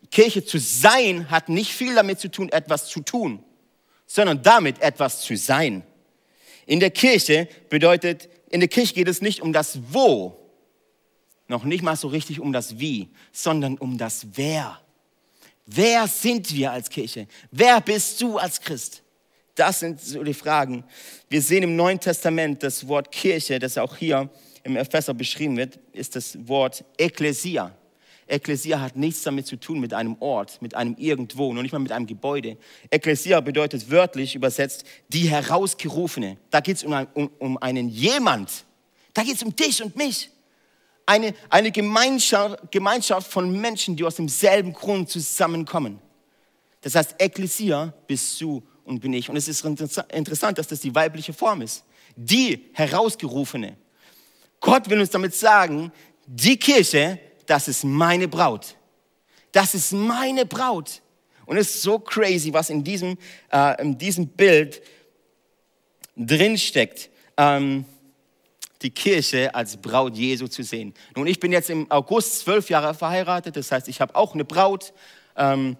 Kirche 0.09 0.43
zu 0.43 0.57
sein 0.57 1.29
hat 1.29 1.48
nicht 1.48 1.75
viel 1.75 1.93
damit 1.93 2.19
zu 2.19 2.31
tun, 2.31 2.50
etwas 2.50 2.89
zu 2.89 3.01
tun, 3.01 3.43
sondern 4.07 4.41
damit 4.41 4.81
etwas 4.81 5.21
zu 5.21 5.38
sein. 5.38 5.83
In 6.70 6.80
der 6.80 6.92
Kirche 6.92 7.48
bedeutet, 7.68 8.29
in 8.51 8.60
der 8.60 8.70
Kirche 8.70 8.94
geht 8.94 9.08
es 9.08 9.24
nicht 9.24 9.42
um 9.42 9.51
das 9.51 9.79
Wo, 9.92 10.38
noch 11.48 11.64
nicht 11.64 11.82
mal 11.82 11.96
so 11.96 12.08
richtig 12.10 12.40
um 12.40 12.53
das 12.53 12.77
Wie, 12.77 13.10
sondern 13.32 13.75
um 13.79 13.98
das 13.98 14.27
Wer. 14.36 14.79
Wer 15.66 16.08
sind 16.08 16.53
wir 16.53 16.72
als 16.72 16.88
Kirche? 16.88 17.25
Wer 17.50 17.82
bist 17.82 18.22
du 18.22 18.38
als 18.38 18.62
Christ? 18.62 19.01
Das 19.55 19.79
sind 19.79 20.00
so 20.00 20.24
die 20.24 20.36
Fragen. 20.36 20.84
Wir 21.27 21.42
sehen 21.42 21.64
im 21.64 21.75
Neuen 21.75 22.00
Testament 22.00 22.62
das 22.62 22.88
Wort 22.88 23.12
Kirche, 23.12 23.58
das 23.58 23.79
auch 23.79 23.98
hier 23.98 24.29
im 24.62 24.77
Epheser 24.77 25.16
beschrieben 25.16 25.58
wird, 25.58 25.79
ist 25.92 26.16
das 26.16 26.38
Wort 26.48 26.86
Ekklesia. 27.00 27.75
Ekklesia 28.29 28.79
hat 28.79 28.96
nichts 28.96 29.24
damit 29.24 29.48
zu 29.48 29.57
tun 29.57 29.79
mit 29.79 29.94
einem 29.94 30.15
Ort, 30.20 30.61
mit 30.61 30.75
einem 30.75 30.96
Irgendwo, 30.98 31.53
noch 31.53 31.61
nicht 31.61 31.72
mal 31.72 31.79
mit 31.79 31.92
einem 31.92 32.07
Gebäude. 32.07 32.57
Ekklesia 32.89 33.42
bedeutet 33.42 33.89
wörtlich 33.89 34.35
übersetzt 34.35 34.85
die 35.09 35.29
Herausgerufene. 35.29 36.37
Da 36.50 36.59
geht 36.59 36.77
es 36.77 36.83
um, 36.83 36.94
um, 37.13 37.29
um 37.39 37.57
einen 37.57 37.89
jemand. 37.89 38.65
Da 39.13 39.24
geht 39.24 39.35
es 39.35 39.44
um 39.44 39.55
dich 39.55 39.83
und 39.83 39.96
mich 39.96 40.29
eine, 41.09 41.33
eine 41.50 41.72
Gemeinschaft, 41.72 42.72
Gemeinschaft 42.72 43.31
von 43.31 43.59
Menschen, 43.59 43.96
die 43.96 44.03
aus 44.03 44.15
demselben 44.15 44.74
Grund 44.74 45.09
zusammenkommen. 45.09 46.00
Das 46.81 46.94
heißt, 46.94 47.15
Ekklesia 47.18 47.94
bist 48.05 48.39
du 48.39 48.61
und 48.85 49.00
bin 49.00 49.13
ich. 49.13 49.29
Und 49.29 49.35
es 49.35 49.48
ist 49.48 49.65
interessant, 49.65 50.57
dass 50.57 50.68
das 50.68 50.79
die 50.81 50.94
weibliche 50.94 51.33
Form 51.33 51.61
ist. 51.61 51.83
Die 52.15 52.70
Herausgerufene. 52.74 53.75
Gott 54.59 54.89
will 54.89 55.00
uns 55.00 55.09
damit 55.09 55.33
sagen, 55.33 55.92
die 56.27 56.57
Kirche, 56.57 57.20
das 57.50 57.68
ist 57.68 57.83
meine 57.83 58.27
Braut. 58.27 58.75
Das 59.51 59.74
ist 59.74 59.92
meine 59.92 60.46
Braut. 60.46 61.01
Und 61.48 61.57
es 61.57 61.75
ist 61.75 61.81
so 61.81 61.98
crazy, 61.98 62.53
was 62.53 62.70
in 62.70 62.83
diesem, 62.83 63.18
äh, 63.51 63.81
in 63.81 63.98
diesem 63.98 64.27
Bild 64.27 64.81
drinsteckt. 66.16 67.09
Ähm, 67.38 67.85
die 68.83 68.92
Kirche 68.92 69.53
als 69.53 69.75
Braut 69.75 70.16
Jesu 70.16 70.48
zu 70.48 70.64
sehen. 70.64 70.94
Nun, 71.16 71.25
ich 71.25 71.40
bin 71.40 71.51
jetzt 71.51 71.70
im 71.70 71.90
August 71.90 72.40
zwölf 72.42 72.70
Jahre 72.70 72.94
verheiratet, 72.94 73.55
das 73.55 73.72
heißt, 73.72 73.88
ich 73.88 74.00
habe 74.00 74.16
auch 74.16 74.35
eine 74.35 74.46
Braut. 74.46 74.94
Ähm, 75.35 75.75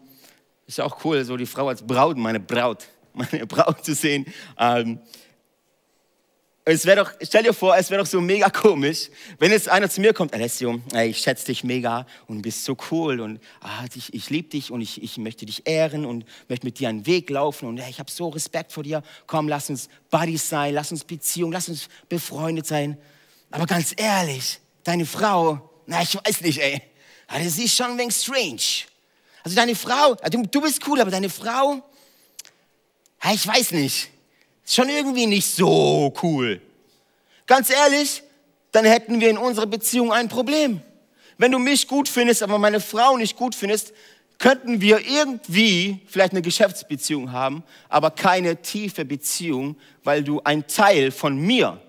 ist 0.66 0.82
auch 0.82 1.06
cool, 1.06 1.24
so 1.24 1.38
die 1.38 1.46
Frau 1.46 1.68
als 1.68 1.86
Braut, 1.86 2.18
meine 2.18 2.40
Braut, 2.40 2.88
meine 3.14 3.46
Braut 3.46 3.86
zu 3.86 3.94
sehen. 3.94 4.26
Ähm, 4.58 5.00
es 6.66 6.86
wäre 6.86 7.04
doch, 7.04 7.12
stell 7.22 7.44
dir 7.44 7.54
vor, 7.54 7.76
es 7.76 7.90
wäre 7.90 8.02
doch 8.02 8.10
so 8.10 8.22
mega 8.22 8.50
komisch, 8.50 9.10
wenn 9.40 9.52
jetzt 9.52 9.70
einer 9.70 9.90
zu 9.90 10.02
mir 10.02 10.14
kommt, 10.14 10.34
Alessio, 10.34 10.80
ey, 10.94 11.10
ich 11.10 11.20
schätze 11.20 11.46
dich 11.46 11.64
mega 11.64 12.06
und 12.28 12.42
bist 12.42 12.64
so 12.64 12.78
cool 12.92 13.20
und 13.22 13.40
ah, 13.62 13.86
ich, 13.96 14.14
ich 14.14 14.30
liebe 14.30 14.50
dich 14.50 14.72
und 14.72 14.82
ich, 14.82 15.02
ich 15.02 15.18
möchte 15.18 15.46
dich 15.46 15.66
ehren 15.66 16.06
und 16.06 16.26
möchte 16.48 16.66
mit 16.66 16.80
dir 16.80 16.90
einen 16.90 17.06
Weg 17.06 17.30
laufen 17.30 17.68
und 17.68 17.78
ey, 17.80 17.90
ich 17.90 18.00
habe 18.00 18.12
so 18.12 18.30
Respekt 18.30 18.72
vor 18.72 18.84
dir. 18.84 19.02
Komm, 19.26 19.48
lass 19.48 19.70
uns 19.70 19.90
Buddies 20.10 20.48
sein, 20.48 20.74
lass 20.74 20.92
uns 20.92 21.04
Beziehung, 21.04 21.52
lass 21.52 21.70
uns 21.70 21.88
befreundet 22.08 22.68
sein. 22.68 22.98
Aber 23.52 23.66
ganz 23.66 23.94
ehrlich, 23.98 24.60
deine 24.84 25.06
Frau, 25.06 25.72
na, 25.88 26.02
ich 26.02 26.16
weiß 26.16 26.42
nicht, 26.42 26.60
ey, 26.60 26.82
also 27.28 27.50
sie 27.50 27.64
ist 27.66 27.76
schon 27.76 27.92
ein 27.92 27.98
wenig 27.98 28.16
strange. 28.16 28.88
Also 29.44 29.56
deine 29.56 29.76
Frau, 29.76 30.16
du, 30.30 30.44
du 30.44 30.62
bist 30.62 30.86
cool, 30.88 31.00
aber 31.00 31.12
deine 31.12 31.30
Frau, 31.30 31.82
ich 33.32 33.48
weiß 33.48 33.72
nicht. 33.72 34.10
Ist 34.70 34.76
schon 34.76 34.90
irgendwie 34.90 35.26
nicht 35.26 35.48
so 35.48 36.14
cool. 36.22 36.62
Ganz 37.48 37.72
ehrlich, 37.72 38.22
dann 38.72 38.86
hätten 38.86 39.20
wir 39.20 39.32
in 39.32 39.40
unserer 39.40 39.66
Beziehung 39.66 40.14
ein 40.14 40.30
Problem. 40.30 40.82
Wenn 41.40 41.52
du 41.52 41.58
mich 41.58 41.88
gut 41.88 42.08
findest, 42.08 42.44
aber 42.44 42.60
meine 42.60 42.80
Frau 42.80 43.18
nicht 43.18 43.36
gut 43.36 43.56
findest, 43.56 43.94
könnten 44.38 44.80
wir 44.80 45.00
irgendwie 45.00 46.02
vielleicht 46.06 46.34
eine 46.34 46.44
Geschäftsbeziehung 46.44 47.32
haben, 47.32 47.64
aber 47.90 48.12
keine 48.12 48.62
tiefe 48.62 49.06
Beziehung, 49.06 49.76
weil 50.04 50.24
du 50.24 50.40
ein 50.44 50.68
Teil 50.68 51.10
von 51.10 51.36
mir, 51.36 51.82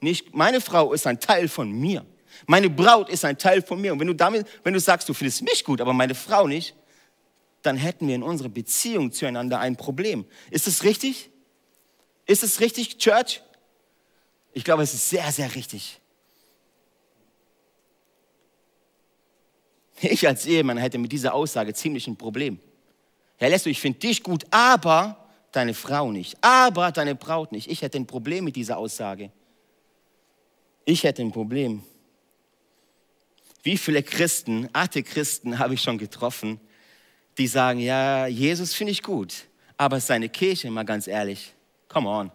nicht 0.00 0.34
meine 0.34 0.60
Frau 0.60 0.92
ist 0.92 1.06
ein 1.06 1.20
Teil 1.20 1.46
von 1.46 1.70
mir. 1.70 2.04
Meine 2.46 2.68
Braut 2.68 3.10
ist 3.10 3.24
ein 3.24 3.38
Teil 3.38 3.62
von 3.62 3.80
mir. 3.80 3.92
Und 3.92 4.00
wenn 4.00 4.08
du 4.08 4.12
damit, 4.12 4.48
wenn 4.64 4.74
du 4.74 4.80
sagst, 4.80 5.08
du 5.08 5.14
findest 5.14 5.42
mich 5.42 5.62
gut, 5.62 5.80
aber 5.80 5.92
meine 5.92 6.16
Frau 6.16 6.48
nicht, 6.48 6.74
dann 7.62 7.76
hätten 7.76 8.08
wir 8.08 8.16
in 8.16 8.24
unserer 8.24 8.48
Beziehung 8.48 9.12
zueinander 9.12 9.60
ein 9.60 9.76
Problem. 9.76 10.24
Ist 10.50 10.66
das 10.66 10.82
richtig? 10.82 11.30
Ist 12.26 12.42
es 12.42 12.60
richtig, 12.60 12.98
Church? 12.98 13.42
Ich 14.52 14.64
glaube, 14.64 14.82
es 14.82 14.94
ist 14.94 15.10
sehr, 15.10 15.30
sehr 15.32 15.54
richtig. 15.54 16.00
Ich 20.00 20.26
als 20.26 20.46
Ehemann 20.46 20.76
hätte 20.76 20.98
mit 20.98 21.12
dieser 21.12 21.34
Aussage 21.34 21.72
ziemlich 21.74 22.06
ein 22.06 22.16
Problem. 22.16 22.58
Herr 23.36 23.50
Lesso, 23.50 23.68
ich 23.68 23.80
finde 23.80 23.98
dich 24.00 24.22
gut, 24.22 24.44
aber 24.50 25.28
deine 25.52 25.74
Frau 25.74 26.10
nicht, 26.12 26.36
aber 26.40 26.92
deine 26.92 27.14
Braut 27.14 27.52
nicht. 27.52 27.70
Ich 27.70 27.82
hätte 27.82 27.98
ein 27.98 28.06
Problem 28.06 28.44
mit 28.44 28.56
dieser 28.56 28.76
Aussage. 28.76 29.30
Ich 30.84 31.04
hätte 31.04 31.22
ein 31.22 31.32
Problem. 31.32 31.82
Wie 33.62 33.78
viele 33.78 34.02
Christen, 34.02 34.68
alte 34.72 35.02
Christen 35.02 35.58
habe 35.58 35.74
ich 35.74 35.80
schon 35.80 35.96
getroffen, 35.96 36.60
die 37.38 37.46
sagen, 37.46 37.80
ja, 37.80 38.26
Jesus 38.26 38.74
finde 38.74 38.92
ich 38.92 39.02
gut, 39.02 39.46
aber 39.76 40.00
seine 40.00 40.28
Kirche, 40.28 40.70
mal 40.70 40.84
ganz 40.84 41.06
ehrlich, 41.06 41.53
Come 41.94 42.08
on. 42.08 42.32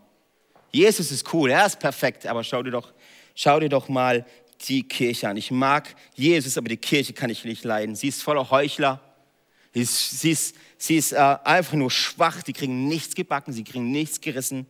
Jesus 0.71 1.11
ist 1.11 1.33
cool, 1.33 1.51
er 1.51 1.65
ist 1.65 1.79
perfekt, 1.79 2.25
aber 2.25 2.45
schau 2.45 2.63
dir 2.63 2.71
doch, 2.71 2.93
schau 3.35 3.59
dir 3.59 3.67
doch 3.67 3.89
mal 3.89 4.25
die 4.69 4.87
Kirche 4.87 5.27
an. 5.27 5.35
Ich 5.35 5.51
mag 5.51 5.93
Jesus, 6.15 6.57
aber 6.57 6.69
die 6.69 6.77
Kirche 6.77 7.11
kann 7.11 7.29
ich 7.29 7.43
nicht 7.43 7.65
leiden. 7.65 7.93
Sie 7.93 8.07
ist 8.07 8.23
voller 8.23 8.49
Heuchler. 8.51 9.01
Sie 9.73 9.81
ist, 9.81 10.21
sie 10.21 10.31
ist, 10.31 10.55
sie 10.77 10.95
ist 10.95 11.11
äh, 11.11 11.17
einfach 11.43 11.73
nur 11.73 11.91
schwach. 11.91 12.41
Die 12.41 12.53
kriegen 12.53 12.87
nichts 12.87 13.15
gebacken, 13.15 13.51
sie 13.51 13.65
kriegen 13.65 13.91
nichts 13.91 14.21
gerissen. 14.21 14.65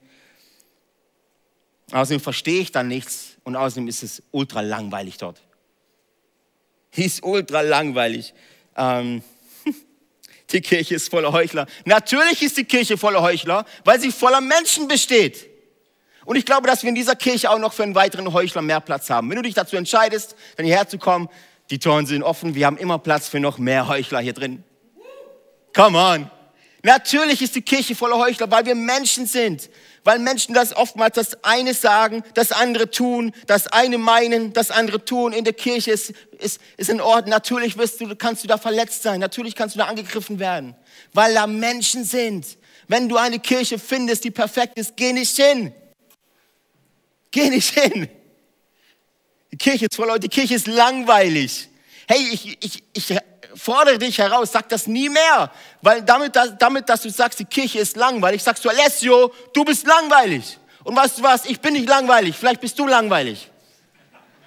Außerdem 1.91 2.19
verstehe 2.19 2.61
ich 2.61 2.71
dann 2.71 2.87
nichts 2.87 3.37
und 3.43 3.55
außerdem 3.55 3.87
ist 3.87 4.01
es 4.01 4.23
ultra 4.31 4.61
langweilig 4.61 5.17
dort. 5.17 5.39
Ist 6.95 7.23
ultra 7.23 7.61
langweilig. 7.61 8.33
Ähm, 8.75 9.21
die 10.51 10.61
Kirche 10.61 10.95
ist 10.95 11.09
voller 11.09 11.31
Heuchler. 11.31 11.67
Natürlich 11.85 12.41
ist 12.41 12.57
die 12.57 12.63
Kirche 12.63 12.97
voller 12.97 13.21
Heuchler, 13.21 13.65
weil 13.83 13.99
sie 13.99 14.11
voller 14.11 14.41
Menschen 14.41 14.87
besteht. 14.87 15.47
Und 16.25 16.35
ich 16.35 16.45
glaube, 16.45 16.67
dass 16.67 16.83
wir 16.83 16.89
in 16.89 16.95
dieser 16.95 17.15
Kirche 17.15 17.49
auch 17.49 17.59
noch 17.59 17.73
für 17.73 17.83
einen 17.83 17.95
weiteren 17.95 18.31
Heuchler 18.33 18.61
mehr 18.61 18.81
Platz 18.81 19.09
haben. 19.09 19.29
Wenn 19.29 19.37
du 19.37 19.43
dich 19.43 19.55
dazu 19.55 19.75
entscheidest, 19.77 20.35
dann 20.57 20.65
hierher 20.65 20.87
zu 20.87 20.97
kommen, 20.97 21.29
die 21.69 21.79
Toren 21.79 22.05
sind 22.05 22.23
offen, 22.23 22.55
wir 22.55 22.65
haben 22.65 22.77
immer 22.77 22.99
Platz 22.99 23.27
für 23.27 23.39
noch 23.39 23.57
mehr 23.57 23.87
Heuchler 23.87 24.19
hier 24.19 24.33
drin. 24.33 24.63
Come 25.75 25.97
on. 25.97 26.31
Natürlich 26.83 27.41
ist 27.41 27.55
die 27.55 27.61
Kirche 27.61 27.95
voller 27.95 28.17
Heuchler, 28.17 28.49
weil 28.49 28.65
wir 28.65 28.75
Menschen 28.75 29.25
sind. 29.25 29.69
Weil 30.03 30.19
Menschen 30.19 30.53
das 30.53 30.75
oftmals 30.75 31.15
das 31.15 31.43
eine 31.43 31.73
sagen, 31.73 32.23
das 32.33 32.51
andere 32.51 32.89
tun, 32.89 33.33
das 33.47 33.67
eine 33.67 33.97
meinen, 33.97 34.53
das 34.53 34.71
andere 34.71 35.03
tun. 35.03 35.33
In 35.33 35.43
der 35.43 35.53
Kirche 35.53 35.91
ist, 35.91 36.13
ist, 36.39 36.59
ist 36.77 36.89
in 36.89 37.01
Ordnung. 37.01 37.31
Natürlich 37.31 37.77
wirst 37.77 37.99
du, 38.01 38.15
kannst 38.15 38.43
du 38.43 38.47
da 38.47 38.57
verletzt 38.57 39.03
sein. 39.03 39.19
Natürlich 39.19 39.55
kannst 39.55 39.75
du 39.75 39.79
da 39.79 39.85
angegriffen 39.85 40.39
werden. 40.39 40.75
Weil 41.13 41.33
da 41.33 41.47
Menschen 41.47 42.03
sind. 42.03 42.45
Wenn 42.87 43.07
du 43.09 43.17
eine 43.17 43.39
Kirche 43.39 43.77
findest, 43.77 44.23
die 44.23 44.31
perfekt 44.31 44.77
ist, 44.79 44.95
geh 44.95 45.13
nicht 45.13 45.35
hin. 45.35 45.73
Geh 47.31 47.49
nicht 47.49 47.77
hin. 47.77 48.09
Die 49.51 49.57
Kirche 49.57 49.85
ist 49.85 49.95
voll 49.95 50.07
Leute, 50.07 50.21
die 50.21 50.29
Kirche 50.29 50.55
ist 50.55 50.67
langweilig. 50.67 51.69
Hey, 52.07 52.27
ich, 52.31 52.57
ich, 52.63 52.83
ich 52.93 53.17
fordere 53.59 53.97
dich 53.97 54.17
heraus, 54.17 54.51
sag 54.51 54.69
das 54.69 54.87
nie 54.87 55.09
mehr. 55.09 55.51
Weil 55.81 56.01
damit, 56.01 56.35
damit, 56.59 56.89
dass 56.89 57.01
du 57.01 57.09
sagst, 57.09 57.39
die 57.39 57.45
Kirche 57.45 57.79
ist 57.79 57.95
langweilig, 57.95 58.43
sagst 58.43 58.63
du, 58.63 58.69
Alessio, 58.69 59.33
du 59.53 59.65
bist 59.65 59.85
langweilig. 59.85 60.57
Und 60.83 60.95
weißt 60.95 61.19
du 61.19 61.23
was, 61.23 61.45
ich 61.45 61.59
bin 61.59 61.73
nicht 61.73 61.87
langweilig, 61.87 62.35
vielleicht 62.35 62.61
bist 62.61 62.79
du 62.79 62.87
langweilig. 62.87 63.49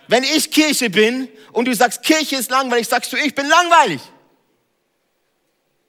Wenn 0.08 0.24
ich 0.24 0.50
Kirche 0.50 0.90
bin 0.90 1.28
und 1.52 1.66
du 1.66 1.74
sagst, 1.74 2.02
Kirche 2.02 2.36
ist 2.36 2.50
langweilig, 2.50 2.88
sagst 2.88 3.12
du, 3.12 3.16
ich 3.16 3.34
bin 3.34 3.48
langweilig. 3.48 4.00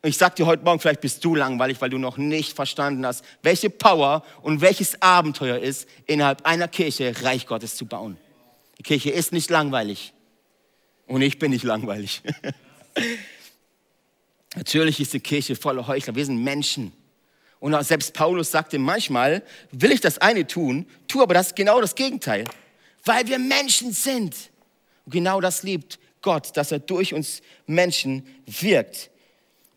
Ich 0.06 0.18
sag 0.18 0.36
dir 0.36 0.46
heute 0.46 0.64
Morgen, 0.64 0.82
vielleicht 0.82 1.00
bist 1.00 1.24
du 1.24 1.34
langweilig, 1.34 1.80
weil 1.80 1.90
du 1.90 1.98
noch 1.98 2.18
nicht 2.18 2.56
verstanden 2.56 3.06
hast, 3.06 3.24
welche 3.42 3.70
Power 3.70 4.24
und 4.42 4.60
welches 4.60 5.02
Abenteuer 5.02 5.60
ist, 5.60 5.88
innerhalb 6.06 6.46
einer 6.46 6.68
Kirche 6.68 7.14
Reich 7.24 7.48
Gottes 7.48 7.78
zu 7.78 7.86
bauen. 7.86 8.18
Die 8.78 8.84
Kirche 8.84 9.12
ist 9.12 9.32
nicht 9.32 9.50
langweilig. 9.50 10.14
Und 11.08 11.22
ich 11.22 11.40
bin 11.40 11.52
nicht 11.52 11.64
langweilig. 11.64 12.22
Natürlich 14.56 15.00
ist 15.00 15.14
die 15.14 15.20
Kirche 15.20 15.56
voller 15.56 15.88
Heuchler. 15.88 16.16
Wir 16.16 16.26
sind 16.26 16.44
Menschen. 16.44 16.92
Und 17.60 17.74
auch 17.74 17.84
selbst 17.84 18.14
Paulus 18.14 18.52
sagte 18.52 18.78
manchmal, 18.78 19.42
will 19.72 19.92
ich 19.92 20.02
das 20.02 20.18
eine 20.18 20.46
tun, 20.46 20.86
tu 21.08 21.22
aber 21.22 21.34
das 21.34 21.56
genau 21.56 21.80
das 21.80 21.96
Gegenteil. 21.96 22.46
Weil 23.06 23.28
wir 23.28 23.40
Menschen 23.40 23.94
sind. 23.94 24.36
Und 25.06 25.14
genau 25.14 25.42
das 25.42 25.64
liebt 25.64 25.98
Gott, 26.22 26.56
dass 26.56 26.72
er 26.72 26.80
durch 26.80 27.14
uns 27.14 27.42
Menschen 27.66 28.26
wirkt. 28.46 29.10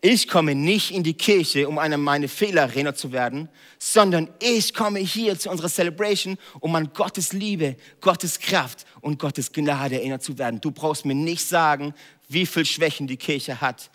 Ich 0.00 0.28
komme 0.28 0.54
nicht 0.54 0.92
in 0.92 1.02
die 1.02 1.14
Kirche, 1.14 1.68
um 1.68 1.78
an 1.78 2.00
meine 2.00 2.28
Fehler 2.28 2.62
erinnert 2.62 2.98
zu 2.98 3.12
werden, 3.12 3.48
sondern 3.78 4.28
ich 4.40 4.74
komme 4.74 5.00
hier 5.00 5.38
zu 5.38 5.50
unserer 5.50 5.68
Celebration, 5.68 6.38
um 6.60 6.74
an 6.76 6.92
Gottes 6.92 7.32
Liebe, 7.32 7.76
Gottes 8.00 8.38
Kraft 8.38 8.86
und 9.00 9.18
Gottes 9.18 9.52
Gnade 9.52 9.96
erinnert 9.96 10.22
zu 10.22 10.38
werden. 10.38 10.60
Du 10.60 10.70
brauchst 10.70 11.06
mir 11.06 11.14
nicht 11.14 11.44
sagen, 11.44 11.94
wie 12.28 12.46
viel 12.46 12.64
Schwächen 12.64 13.06
die 13.06 13.16
Kirche 13.16 13.60
hat. 13.60 13.90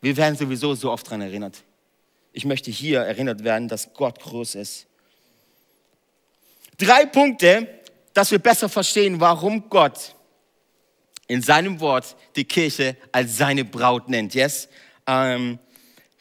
Wir 0.00 0.16
werden 0.16 0.36
sowieso 0.36 0.74
so 0.74 0.90
oft 0.90 1.06
daran 1.06 1.22
erinnert. 1.22 1.62
Ich 2.32 2.44
möchte 2.44 2.70
hier 2.70 3.00
erinnert 3.00 3.44
werden, 3.44 3.68
dass 3.68 3.92
Gott 3.94 4.20
groß 4.20 4.56
ist. 4.56 4.86
Drei 6.78 7.06
Punkte, 7.06 7.68
dass 8.12 8.30
wir 8.30 8.38
besser 8.38 8.68
verstehen, 8.68 9.20
warum 9.20 9.68
Gott 9.70 10.14
in 11.26 11.42
seinem 11.42 11.80
Wort 11.80 12.16
die 12.36 12.44
Kirche 12.44 12.96
als 13.12 13.36
seine 13.36 13.64
Braut 13.64 14.08
nennt. 14.08 14.34
Yes? 14.34 14.68
Ähm, 15.06 15.58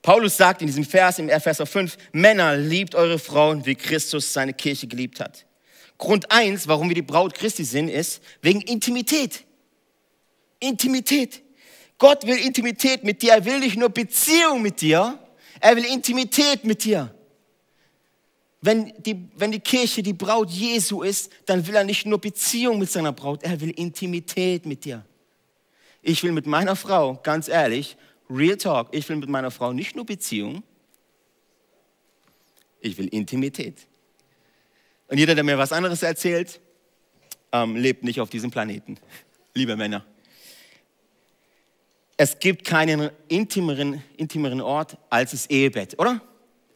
Paulus 0.01 0.38
sagt 0.38 0.62
in 0.62 0.67
diesem 0.67 0.84
Vers 0.84 1.19
im 1.19 1.29
Epheser 1.29 1.65
5, 1.65 1.97
Männer, 2.12 2.58
liebt 2.58 2.93
eure 2.93 3.19
Frauen, 3.19 3.65
wie 3.65 3.75
Christus 3.75 4.34
seine 4.34 4.53
Kirche 4.53 4.88
geliebt 4.88 5.19
hat. 5.19 5.45
Grund 5.97 6.32
eins, 6.32 6.67
warum 6.67 6.89
wir 6.89 6.95
die 6.95 7.01
Braut 7.01 7.34
Christi 7.34 7.63
sind, 7.63 7.88
ist 7.88 8.21
wegen 8.41 8.62
Intimität. 8.62 9.45
Intimität. 10.63 11.41
Gott 11.97 12.26
will 12.26 12.38
Intimität 12.38 13.04
mit 13.04 13.21
dir. 13.21 13.34
Er 13.34 13.45
will 13.45 13.60
nicht 13.60 13.78
nur 13.78 13.89
Beziehung 13.89 14.62
mit 14.62 14.82
dir, 14.82 15.19
er 15.60 15.76
will 15.76 15.86
Intimität 15.86 16.63
mit 16.65 16.84
dir. 16.84 17.13
Wenn 18.62 18.93
die, 19.04 19.30
wenn 19.36 19.52
die 19.52 19.60
Kirche 19.60 20.02
die 20.02 20.13
Braut 20.13 20.49
Jesu 20.49 21.04
ist, 21.04 21.32
dann 21.45 21.67
will 21.67 21.76
er 21.76 21.84
nicht 21.84 22.06
nur 22.06 22.19
Beziehung 22.19 22.80
mit 22.80 22.89
seiner 22.89 23.12
Braut, 23.12 23.43
er 23.43 23.60
will 23.60 23.71
Intimität 23.71 24.65
mit 24.65 24.86
dir. 24.86 25.06
Ich 26.02 26.23
will 26.23 26.32
mit 26.32 26.45
meiner 26.47 26.76
Frau, 26.76 27.19
ganz 27.23 27.47
ehrlich, 27.47 27.97
Real 28.30 28.58
Talk, 28.58 28.89
ich 28.91 29.08
will 29.10 29.17
mit 29.17 29.30
meiner 29.30 29.52
Frau 29.52 29.73
nicht 29.73 29.95
nur 29.95 30.06
Beziehung, 30.06 30.63
ich 32.80 32.97
will 32.97 33.08
Intimität. 33.08 33.88
Und 35.08 35.17
jeder, 35.17 35.36
der 35.36 35.43
mir 35.43 35.58
was 35.58 35.71
anderes 35.71 36.02
erzählt, 36.04 36.60
ähm, 37.52 37.76
lebt 37.76 38.04
nicht 38.04 38.19
auf 38.19 38.30
diesem 38.30 38.49
Planeten. 38.49 38.97
Liebe 39.54 39.76
Männer. 39.76 40.06
Es 42.17 42.39
gibt 42.39 42.65
keinen 42.65 43.10
intimeren, 43.28 44.04
intimeren 44.17 44.62
Ort 44.62 44.97
als 45.10 45.32
das 45.32 45.47
Ehebett, 45.47 45.99
oder? 45.99 46.21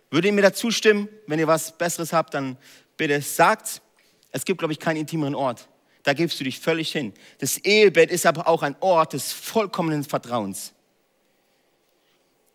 Würde 0.10 0.30
ihr 0.30 0.34
mir 0.34 0.42
dazu 0.42 0.72
stimmen? 0.72 1.10
Wenn 1.28 1.40
ihr 1.40 1.48
was 1.48 1.78
Besseres 1.78 2.14
habt, 2.14 2.34
dann 2.34 2.58
bitte 2.96 3.22
sagt. 3.22 3.82
Es 4.32 4.46
gibt, 4.46 4.60
glaube 4.60 4.74
ich, 4.74 4.80
keinen 4.80 4.98
intimeren 4.98 5.36
Ort. 5.36 5.68
Da 6.04 6.14
gibst 6.14 6.40
du 6.40 6.44
dich 6.44 6.60
völlig 6.60 6.92
hin. 6.92 7.14
Das 7.40 7.58
Ehebett 7.58 8.12
ist 8.12 8.26
aber 8.26 8.48
auch 8.48 8.64
ein 8.64 8.76
Ort 8.80 9.14
des 9.14 9.34
vollkommenen 9.34 10.04
Vertrauens. 10.04 10.74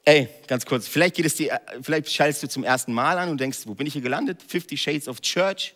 Ey, 0.05 0.29
ganz 0.49 0.66
kurz, 0.66 0.88
vielleicht 0.88 1.14
geht 1.14 1.27
es 1.27 1.37
dir, 1.37 1.61
vielleicht 1.81 2.11
schaltest 2.11 2.42
du 2.42 2.49
zum 2.49 2.64
ersten 2.64 2.92
Mal 2.92 3.18
an 3.18 3.29
und 3.29 3.40
denkst, 3.40 3.61
wo 3.66 3.75
bin 3.75 3.87
ich 3.87 3.92
hier 3.92 4.03
gelandet? 4.03 4.42
50 4.42 4.81
Shades 4.81 5.07
of 5.07 5.21
Church. 5.21 5.75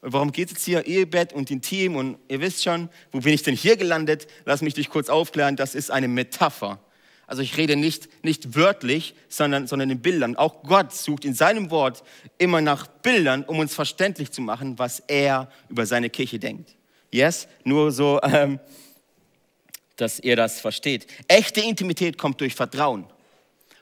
Warum 0.00 0.32
geht 0.32 0.52
es 0.52 0.64
hier? 0.64 0.86
Ehebett 0.86 1.32
und 1.32 1.50
Intim 1.50 1.96
und 1.96 2.18
ihr 2.28 2.40
wisst 2.40 2.62
schon, 2.62 2.88
wo 3.12 3.20
bin 3.20 3.32
ich 3.32 3.42
denn 3.42 3.56
hier 3.56 3.76
gelandet? 3.76 4.26
Lass 4.44 4.62
mich 4.62 4.74
dich 4.74 4.88
kurz 4.88 5.08
aufklären, 5.08 5.56
das 5.56 5.74
ist 5.74 5.90
eine 5.90 6.08
Metapher. 6.08 6.78
Also 7.26 7.42
ich 7.42 7.56
rede 7.56 7.74
nicht, 7.74 8.08
nicht 8.24 8.54
wörtlich, 8.54 9.14
sondern, 9.28 9.66
sondern 9.66 9.90
in 9.90 10.00
Bildern. 10.00 10.36
Auch 10.36 10.62
Gott 10.62 10.92
sucht 10.92 11.24
in 11.24 11.34
seinem 11.34 11.70
Wort 11.70 12.04
immer 12.38 12.60
nach 12.60 12.86
Bildern, 12.86 13.42
um 13.44 13.58
uns 13.58 13.74
verständlich 13.74 14.30
zu 14.30 14.40
machen, 14.42 14.78
was 14.78 15.00
er 15.00 15.50
über 15.68 15.86
seine 15.86 16.08
Kirche 16.08 16.38
denkt. 16.38 16.76
Yes? 17.10 17.48
Nur 17.64 17.90
so, 17.90 18.20
ähm, 18.22 18.60
dass 19.96 20.20
ihr 20.20 20.36
das 20.36 20.60
versteht. 20.60 21.06
Echte 21.26 21.60
Intimität 21.60 22.16
kommt 22.16 22.40
durch 22.40 22.54
Vertrauen. 22.54 23.06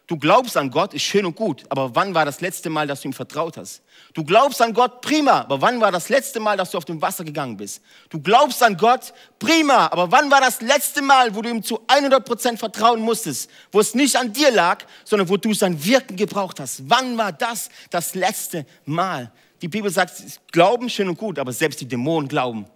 Du 0.07 0.19
glaubst 0.19 0.55
an 0.59 0.71
Gott, 0.71 0.93
ist 0.93 1.03
schön 1.03 1.25
und 1.25 1.35
gut, 1.35 1.65
aber 1.71 1.95
wann 1.95 2.15
war 2.15 2.27
das 2.27 2.43
letzte 2.43 2.69
Mal, 2.69 2.87
dass 2.87 3.01
du 3.01 3.09
ihm 3.09 3.15
vertraut 3.15 3.57
hast? 3.57 3.83
Du 4.13 4.23
glaubst 4.23 4.61
an 4.61 4.75
Gott, 4.75 5.01
prima, 5.01 5.41
aber 5.41 5.63
wann 5.63 5.81
war 5.81 5.91
das 5.91 6.11
letzte 6.11 6.41
Mal, 6.41 6.59
dass 6.59 6.73
du 6.73 6.77
auf 6.77 6.85
dem 6.85 7.01
Wasser 7.01 7.25
gegangen 7.25 7.57
bist? 7.57 7.81
Du 8.11 8.21
glaubst 8.21 8.63
an 8.63 8.77
Gott, 8.77 9.15
prima, 9.39 9.87
aber 9.87 10.13
wann 10.13 10.31
war 10.31 10.43
das 10.43 10.61
letzte 10.61 11.01
Mal, 11.01 11.35
wo 11.35 11.41
du 11.41 11.49
ihm 11.49 11.63
zu 11.63 11.81
100% 11.87 12.59
vertrauen 12.59 13.01
musstest, 13.01 13.51
wo 13.73 13.81
es 13.81 13.95
nicht 13.95 14.15
an 14.17 14.31
dir 14.31 14.51
lag, 14.51 14.85
sondern 15.07 15.31
wo 15.31 15.39
du 15.39 15.55
sein 15.55 15.83
Wirken 15.83 16.17
gebraucht 16.17 16.61
hast? 16.61 16.83
Wann 16.91 17.17
war 17.17 17.33
das 17.33 17.71
das 17.89 18.15
letzte 18.15 18.67
Mal? 18.85 19.33
Die 19.63 19.69
Bibel 19.69 19.91
sagt, 19.91 20.23
Glauben 20.53 20.91
schön 20.91 21.09
und 21.09 21.17
gut, 21.17 21.39
aber 21.39 21.55
selbst 21.55 21.81
die 21.81 21.89
Dämonen 21.89 22.29
glauben. 22.29 22.67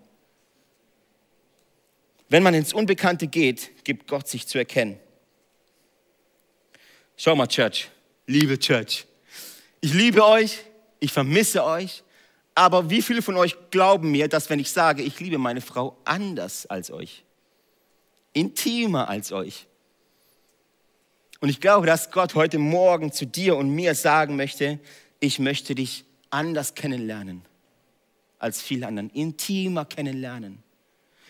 Wenn 2.31 2.43
man 2.43 2.55
ins 2.55 2.73
Unbekannte 2.73 3.27
geht, 3.27 3.85
gibt 3.85 4.09
Gott 4.09 4.29
sich 4.29 4.47
zu 4.47 4.57
erkennen. 4.57 4.99
Schau 7.21 7.35
mal, 7.35 7.49
Church, 7.49 7.91
liebe 8.29 8.57
Church, 8.61 9.05
ich 9.81 9.93
liebe 9.93 10.25
euch, 10.25 10.61
ich 11.01 11.13
vermisse 11.13 11.65
euch, 11.65 12.05
aber 12.55 12.91
wie 12.91 13.03
viele 13.03 13.23
von 13.23 13.37
euch 13.37 13.57
glauben 13.73 14.13
mir, 14.13 14.29
dass 14.29 14.49
wenn 14.51 14.61
ich 14.61 14.71
sage, 14.71 15.03
ich 15.03 15.19
liebe 15.19 15.37
meine 15.37 15.61
Frau 15.61 15.99
anders 16.05 16.67
als 16.67 16.93
euch, 16.93 17.25
intimer 18.35 19.09
als 19.09 19.33
euch? 19.33 19.67
Und 21.41 21.49
ich 21.49 21.61
glaube, 21.61 21.89
dass 21.89 22.13
Gott 22.13 22.37
heute 22.37 22.59
Morgen 22.59 23.11
zu 23.11 23.27
dir 23.27 23.57
und 23.57 23.71
mir 23.71 23.97
sagen 23.97 24.37
möchte, 24.37 24.79
ich 25.19 25.41
möchte 25.41 25.75
dich 25.75 26.05
anders 26.31 26.77
kennenlernen 26.77 27.43
als 28.39 28.63
viele 28.63 28.87
anderen, 28.87 29.11
intimer 29.11 29.85
kennenlernen. 29.85 30.63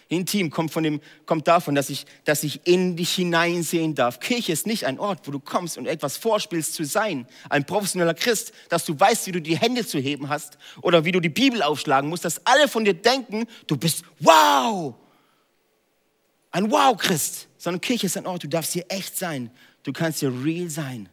Intim 0.09 0.51
kommt, 0.51 0.71
von 0.71 0.83
dem, 0.83 1.01
kommt 1.27 1.47
davon, 1.49 1.75
dass 1.75 1.91
ich, 1.91 2.07
dass 2.25 2.43
ich 2.43 2.67
in 2.67 2.97
dich 2.97 3.11
hineinsehen 3.11 3.95
darf. 3.95 4.21
Kirche 4.21 4.53
ist 4.53 4.67
nicht 4.67 4.87
ein 4.87 4.99
Ort, 4.99 5.27
wo 5.27 5.31
du 5.31 5.39
kommst 5.39 5.77
und 5.77 5.87
etwas 5.87 6.17
vorspielst 6.17 6.73
zu 6.73 6.85
sein. 6.85 7.27
Ein 7.51 7.67
professioneller 7.67 8.15
Christ, 8.15 8.53
dass 8.71 8.87
du 8.87 8.99
weißt, 8.99 9.27
wie 9.27 9.33
du 9.33 9.43
die 9.43 9.59
Hände 9.59 9.87
zu 9.87 9.99
heben 9.99 10.31
hast 10.31 10.57
oder 10.81 11.05
wie 11.05 11.13
du 11.13 11.21
die 11.21 11.29
Bibel 11.29 11.63
aufschlagen 11.63 12.09
musst, 12.09 12.25
dass 12.25 12.45
alle 12.47 12.69
von 12.69 12.87
dir 12.87 12.95
denken, 12.95 13.47
du 13.67 13.77
bist 13.77 14.03
wow. 14.21 14.95
Ein 16.51 16.71
Wow-Christ. 16.71 17.49
Sondern 17.59 17.81
Kirche 17.83 18.07
ist 18.07 18.17
ein 18.17 18.27
Ort, 18.27 18.45
du 18.45 18.49
darfst 18.49 18.73
hier 18.73 18.87
echt 18.89 19.17
sein. 19.17 19.51
Du 19.83 19.93
kannst 19.93 20.21
hier 20.21 20.33
real 20.43 20.71
sein. 20.71 21.11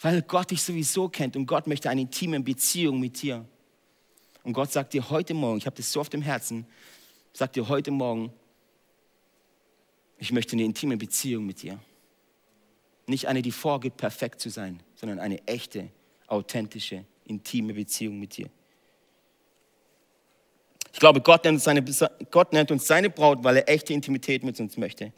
Weil 0.00 0.22
Gott 0.22 0.50
dich 0.50 0.62
sowieso 0.62 1.10
kennt 1.10 1.36
und 1.36 1.44
Gott 1.44 1.66
möchte 1.66 1.90
eine 1.90 2.00
intime 2.00 2.40
Beziehung 2.40 3.00
mit 3.00 3.20
dir. 3.20 3.44
Und 4.44 4.54
Gott 4.54 4.72
sagt 4.72 4.94
dir 4.94 5.10
heute 5.10 5.34
Morgen, 5.34 5.58
ich 5.58 5.66
habe 5.66 5.76
das 5.76 5.92
so 5.92 6.00
auf 6.00 6.08
dem 6.08 6.22
Herzen, 6.22 6.66
sagt 7.32 7.56
dir 7.56 7.68
heute 7.68 7.90
Morgen, 7.90 8.32
ich 10.18 10.32
möchte 10.32 10.52
eine 10.52 10.64
intime 10.64 10.96
Beziehung 10.96 11.46
mit 11.46 11.62
dir. 11.62 11.78
Nicht 13.06 13.26
eine, 13.26 13.42
die 13.42 13.52
vorgibt, 13.52 13.96
perfekt 13.96 14.40
zu 14.40 14.50
sein, 14.50 14.82
sondern 14.94 15.18
eine 15.18 15.46
echte, 15.46 15.88
authentische, 16.26 17.04
intime 17.24 17.74
Beziehung 17.74 18.20
mit 18.20 18.36
dir. 18.36 18.48
Ich 20.92 20.98
glaube, 20.98 21.20
Gott 21.20 21.44
nennt, 21.44 21.62
seine, 21.62 21.82
Gott 22.30 22.52
nennt 22.52 22.70
uns 22.70 22.86
seine 22.86 23.10
Braut, 23.10 23.42
weil 23.42 23.56
er 23.56 23.68
echte 23.68 23.92
Intimität 23.92 24.42
mit 24.42 24.58
uns 24.60 24.76
möchte. 24.76 25.12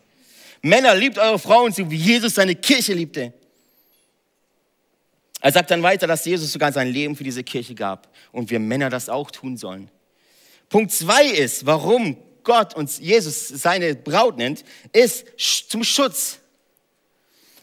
Männer, 0.60 0.94
liebt 0.94 1.18
eure 1.18 1.38
Frauen 1.38 1.72
so, 1.72 1.90
wie 1.90 1.96
Jesus 1.96 2.34
seine 2.34 2.54
Kirche 2.54 2.94
liebte. 2.94 3.32
Er 5.40 5.50
sagt 5.50 5.72
dann 5.72 5.82
weiter, 5.82 6.06
dass 6.06 6.24
Jesus 6.24 6.52
sogar 6.52 6.72
sein 6.72 6.88
Leben 6.88 7.16
für 7.16 7.24
diese 7.24 7.42
Kirche 7.42 7.74
gab 7.74 8.08
und 8.30 8.50
wir 8.50 8.60
Männer 8.60 8.90
das 8.90 9.08
auch 9.08 9.30
tun 9.30 9.56
sollen. 9.56 9.90
Punkt 10.72 10.90
zwei 10.90 11.26
ist, 11.26 11.66
warum 11.66 12.16
Gott 12.44 12.74
uns 12.74 12.98
Jesus 12.98 13.46
seine 13.46 13.94
Braut 13.94 14.38
nennt, 14.38 14.64
ist 14.94 15.26
zum 15.68 15.84
Schutz. 15.84 16.38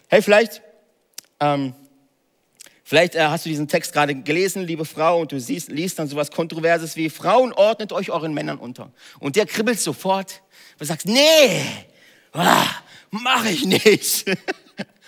Hey, 0.09 0.21
vielleicht, 0.21 0.61
ähm, 1.39 1.73
vielleicht 2.83 3.15
äh, 3.15 3.23
hast 3.23 3.45
du 3.45 3.49
diesen 3.49 3.67
Text 3.67 3.93
gerade 3.93 4.13
gelesen, 4.13 4.63
liebe 4.63 4.85
Frau, 4.85 5.21
und 5.21 5.31
du 5.31 5.39
siehst, 5.39 5.69
liest 5.69 5.97
dann 5.97 6.07
sowas 6.07 6.29
Kontroverses 6.29 6.95
wie, 6.97 7.09
Frauen 7.09 7.51
ordnet 7.51 7.91
euch 7.93 8.11
euren 8.11 8.31
Männern 8.31 8.59
unter. 8.59 8.91
Und 9.17 9.35
der 9.35 9.47
kribbelt 9.47 9.79
sofort, 9.79 10.43
du 10.77 10.85
sagst, 10.85 11.07
nee, 11.07 11.65
ah, 12.31 12.67
mach 13.09 13.43
ich 13.45 13.65
nicht. 13.65 14.25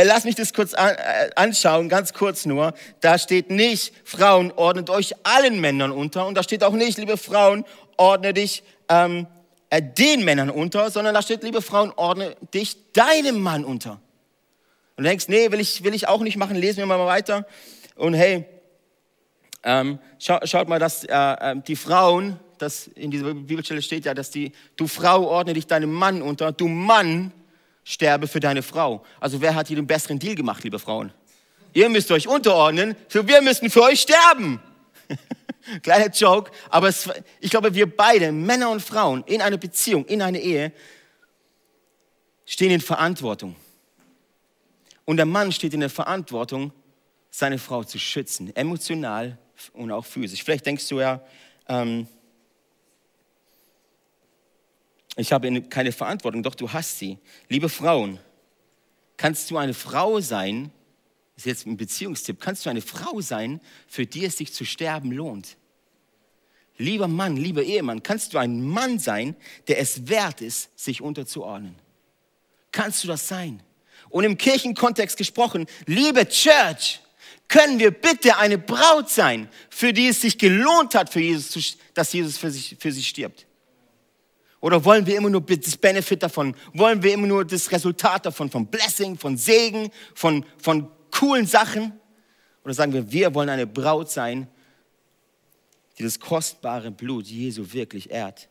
Äh, 0.00 0.04
lass 0.04 0.24
mich 0.24 0.34
das 0.34 0.54
kurz 0.54 0.72
äh, 0.72 1.30
anschauen, 1.36 1.90
ganz 1.90 2.14
kurz 2.14 2.46
nur. 2.46 2.72
Da 3.00 3.18
steht 3.18 3.50
nicht, 3.50 3.92
Frauen, 4.04 4.50
ordnet 4.56 4.88
euch 4.88 5.12
allen 5.24 5.60
Männern 5.60 5.90
unter. 5.90 6.26
Und 6.26 6.36
da 6.36 6.42
steht 6.42 6.64
auch 6.64 6.72
nicht, 6.72 6.96
liebe 6.96 7.18
Frauen, 7.18 7.66
ordne 7.98 8.32
dich 8.32 8.62
ähm, 8.88 9.26
äh, 9.68 9.82
den 9.82 10.24
Männern 10.24 10.48
unter, 10.48 10.90
sondern 10.90 11.12
da 11.12 11.20
steht, 11.20 11.42
liebe 11.42 11.60
Frauen, 11.60 11.92
ordne 11.96 12.34
dich 12.54 12.92
deinem 12.92 13.42
Mann 13.42 13.62
unter. 13.62 14.00
Und 14.96 15.04
du 15.04 15.10
denkst, 15.10 15.28
nee, 15.28 15.50
will 15.50 15.60
ich, 15.60 15.84
will 15.84 15.94
ich 15.94 16.08
auch 16.08 16.22
nicht 16.22 16.38
machen, 16.38 16.56
lesen 16.56 16.78
wir 16.78 16.86
mal 16.86 17.04
weiter. 17.04 17.46
Und 17.94 18.14
hey, 18.14 18.46
ähm, 19.64 19.98
schau, 20.18 20.38
schaut 20.44 20.66
mal, 20.66 20.78
dass 20.78 21.04
äh, 21.04 21.10
ähm, 21.12 21.62
die 21.64 21.76
Frauen, 21.76 22.40
das 22.56 22.86
in 22.86 23.10
dieser 23.10 23.34
Bibelstelle 23.34 23.82
steht 23.82 24.06
ja, 24.06 24.14
dass 24.14 24.30
die, 24.30 24.52
du 24.76 24.86
Frau 24.86 25.26
ordne 25.26 25.52
dich 25.52 25.66
deinem 25.66 25.92
Mann 25.92 26.22
unter, 26.22 26.52
du 26.52 26.68
Mann 26.68 27.32
sterbe 27.90 28.28
für 28.28 28.38
deine 28.38 28.62
Frau. 28.62 29.04
Also 29.18 29.40
wer 29.40 29.56
hat 29.56 29.66
hier 29.66 29.76
den 29.76 29.86
besseren 29.86 30.20
Deal 30.20 30.36
gemacht, 30.36 30.62
liebe 30.62 30.78
Frauen? 30.78 31.12
Ihr 31.72 31.88
müsst 31.88 32.10
euch 32.12 32.28
unterordnen, 32.28 32.94
für 33.08 33.26
wir 33.26 33.42
müssen 33.42 33.68
für 33.68 33.82
euch 33.82 34.00
sterben. 34.00 34.60
Kleiner 35.82 36.08
Joke, 36.10 36.52
aber 36.68 36.88
es, 36.88 37.08
ich 37.40 37.50
glaube, 37.50 37.74
wir 37.74 37.94
beide, 37.94 38.30
Männer 38.30 38.70
und 38.70 38.80
Frauen, 38.80 39.24
in 39.26 39.42
einer 39.42 39.56
Beziehung, 39.56 40.04
in 40.06 40.22
einer 40.22 40.38
Ehe, 40.38 40.72
stehen 42.46 42.70
in 42.70 42.80
Verantwortung. 42.80 43.56
Und 45.04 45.16
der 45.16 45.26
Mann 45.26 45.50
steht 45.50 45.74
in 45.74 45.80
der 45.80 45.90
Verantwortung, 45.90 46.72
seine 47.30 47.58
Frau 47.58 47.82
zu 47.82 47.98
schützen, 47.98 48.54
emotional 48.54 49.36
und 49.72 49.90
auch 49.90 50.04
physisch. 50.04 50.44
Vielleicht 50.44 50.66
denkst 50.66 50.88
du 50.88 51.00
ja, 51.00 51.20
ähm, 51.68 52.06
ich 55.20 55.32
habe 55.32 55.62
keine 55.62 55.92
Verantwortung, 55.92 56.42
doch 56.42 56.54
du 56.54 56.72
hast 56.72 56.98
sie. 56.98 57.18
Liebe 57.48 57.68
Frauen, 57.68 58.18
kannst 59.16 59.50
du 59.50 59.58
eine 59.58 59.74
Frau 59.74 60.20
sein, 60.20 60.70
das 61.34 61.46
ist 61.46 61.50
jetzt 61.50 61.66
ein 61.66 61.76
Beziehungstipp, 61.76 62.40
kannst 62.40 62.66
du 62.66 62.70
eine 62.70 62.82
Frau 62.82 63.20
sein, 63.20 63.60
für 63.86 64.06
die 64.06 64.24
es 64.24 64.36
sich 64.36 64.52
zu 64.52 64.64
sterben 64.64 65.12
lohnt? 65.12 65.56
Lieber 66.78 67.08
Mann, 67.08 67.36
lieber 67.36 67.62
Ehemann, 67.62 68.02
kannst 68.02 68.32
du 68.32 68.38
ein 68.38 68.62
Mann 68.62 68.98
sein, 68.98 69.36
der 69.68 69.78
es 69.78 70.08
wert 70.08 70.40
ist, 70.40 70.70
sich 70.78 71.02
unterzuordnen? 71.02 71.74
Kannst 72.72 73.04
du 73.04 73.08
das 73.08 73.28
sein? 73.28 73.62
Und 74.08 74.24
im 74.24 74.38
Kirchenkontext 74.38 75.16
gesprochen, 75.16 75.66
liebe 75.86 76.26
Church, 76.28 77.00
können 77.48 77.78
wir 77.78 77.90
bitte 77.90 78.38
eine 78.38 78.58
Braut 78.58 79.10
sein, 79.10 79.48
für 79.68 79.92
die 79.92 80.08
es 80.08 80.20
sich 80.22 80.38
gelohnt 80.38 80.94
hat, 80.94 81.12
für 81.12 81.20
Jesus, 81.20 81.76
dass 81.94 82.12
Jesus 82.12 82.38
für, 82.38 82.50
sich, 82.50 82.76
für 82.78 82.92
sie 82.92 83.02
stirbt? 83.02 83.46
Oder 84.60 84.84
wollen 84.84 85.06
wir 85.06 85.16
immer 85.16 85.30
nur 85.30 85.40
das 85.40 85.76
Benefit 85.76 86.22
davon? 86.22 86.54
Wollen 86.74 87.02
wir 87.02 87.14
immer 87.14 87.26
nur 87.26 87.44
das 87.44 87.72
Resultat 87.72 88.26
davon, 88.26 88.50
von 88.50 88.66
Blessing, 88.66 89.16
von 89.16 89.36
Segen, 89.36 89.90
von, 90.14 90.44
von 90.58 90.90
coolen 91.10 91.46
Sachen? 91.46 91.98
Oder 92.64 92.74
sagen 92.74 92.92
wir, 92.92 93.10
wir 93.10 93.34
wollen 93.34 93.48
eine 93.48 93.66
Braut 93.66 94.10
sein, 94.10 94.48
die 95.98 96.02
das 96.02 96.20
kostbare 96.20 96.90
Blut 96.90 97.26
Jesu 97.26 97.72
wirklich 97.72 98.10
ehrt? 98.10 98.48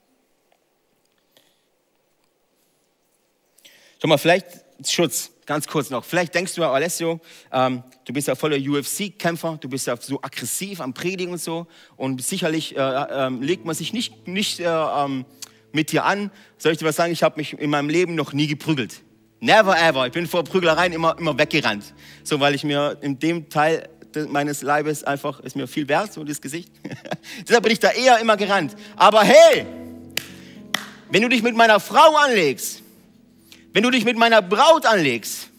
Schau 4.02 4.08
mal, 4.08 4.18
vielleicht 4.18 4.48
Schutz. 4.88 5.32
Ganz 5.46 5.66
kurz 5.66 5.90
noch. 5.90 6.06
Vielleicht 6.06 6.36
denkst 6.36 6.54
du, 6.54 6.64
Alessio, 6.64 7.20
ähm, 7.52 7.82
du 8.06 8.14
bist 8.14 8.28
ja 8.28 8.36
voller 8.36 8.58
UFC-Kämpfer, 8.58 9.58
du 9.60 9.68
bist 9.68 9.88
ja 9.88 9.98
so 9.98 10.22
aggressiv 10.22 10.80
am 10.80 10.94
Predigen 10.94 11.34
und 11.34 11.42
so. 11.42 11.66
Und 11.98 12.24
sicherlich 12.24 12.78
äh, 12.78 12.80
äh, 12.80 13.30
legt 13.30 13.66
man 13.66 13.74
sich 13.74 13.92
nicht, 13.92 14.28
nicht 14.28 14.60
äh, 14.60 14.66
ähm, 14.66 15.26
mit 15.72 15.92
dir 15.92 16.06
an. 16.06 16.32
Soll 16.58 16.74
ich 16.74 16.78
dir 16.78 16.86
was 16.86 16.96
sagen? 16.96 17.12
Ich 17.12 17.24
habe 17.24 17.38
mich 17.38 17.54
in 17.54 17.70
meinem 17.70 17.90
Leben 17.90 18.16
noch 18.16 18.34
nie 18.34 18.48
geprügelt. 18.48 19.02
Never 19.40 19.78
ever. 19.80 20.08
Ich 20.08 20.14
bin 20.14 20.28
vor 20.28 20.44
Prügelereien 20.44 20.92
immer, 20.92 21.18
immer 21.18 21.38
weggerannt. 21.38 21.94
So, 22.24 22.40
weil 22.40 22.56
ich 22.56 22.64
mir 22.64 22.98
in 23.02 23.20
dem 23.20 23.50
Teil 23.50 23.88
meines 24.28 24.62
Leibes 24.62 25.04
einfach, 25.04 25.40
ist 25.40 25.56
mir 25.56 25.68
viel 25.68 25.88
wert, 25.88 26.14
so 26.14 26.24
das 26.24 26.42
Gesicht. 26.42 26.72
Deshalb 27.48 27.64
bin 27.64 27.72
ich 27.72 27.80
da 27.80 27.92
eher 27.92 28.20
immer 28.20 28.38
gerannt. 28.38 28.76
Aber 28.96 29.24
hey, 29.24 29.66
wenn 31.12 31.22
du 31.22 31.30
dich 31.30 31.44
mit 31.44 31.56
meiner 31.56 31.80
Frau 31.80 32.16
anlegst, 32.18 32.82
wenn 33.72 33.84
du 33.84 33.92
dich 33.92 34.04
mit 34.04 34.18
meiner 34.18 34.42
Braut 34.42 34.86
anlegst, 34.86 35.50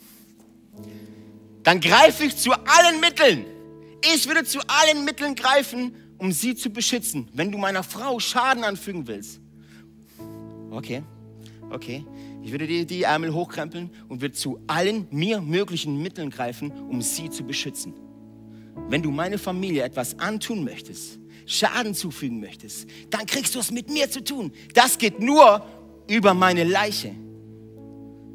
dann 1.62 1.80
greife 1.80 2.24
ich 2.24 2.36
zu 2.36 2.52
allen 2.52 3.00
Mitteln. 3.00 3.46
Ich 4.14 4.26
würde 4.26 4.44
zu 4.44 4.60
allen 4.66 5.04
Mitteln 5.04 5.34
greifen, 5.34 5.94
um 6.18 6.32
sie 6.32 6.54
zu 6.54 6.70
beschützen. 6.70 7.28
Wenn 7.32 7.52
du 7.52 7.58
meiner 7.58 7.82
Frau 7.82 8.18
Schaden 8.18 8.64
anfügen 8.64 9.06
willst, 9.06 9.40
okay, 10.70 11.02
okay, 11.70 12.04
ich 12.42 12.52
würde 12.52 12.66
dir 12.66 12.84
die 12.84 13.02
Ärmel 13.02 13.32
hochkrempeln 13.32 13.90
und 14.08 14.20
würde 14.20 14.34
zu 14.34 14.60
allen 14.66 15.06
mir 15.10 15.40
möglichen 15.40 16.00
Mitteln 16.02 16.30
greifen, 16.30 16.70
um 16.70 17.02
sie 17.02 17.30
zu 17.30 17.44
beschützen. 17.44 17.94
Wenn 18.88 19.02
du 19.02 19.10
meine 19.10 19.38
Familie 19.38 19.82
etwas 19.82 20.18
antun 20.18 20.64
möchtest, 20.64 21.18
Schaden 21.46 21.94
zufügen 21.94 22.40
möchtest, 22.40 22.88
dann 23.10 23.26
kriegst 23.26 23.54
du 23.54 23.58
es 23.58 23.70
mit 23.70 23.90
mir 23.90 24.10
zu 24.10 24.22
tun. 24.22 24.52
Das 24.74 24.98
geht 24.98 25.20
nur 25.20 25.64
über 26.08 26.34
meine 26.34 26.64
Leiche. 26.64 27.14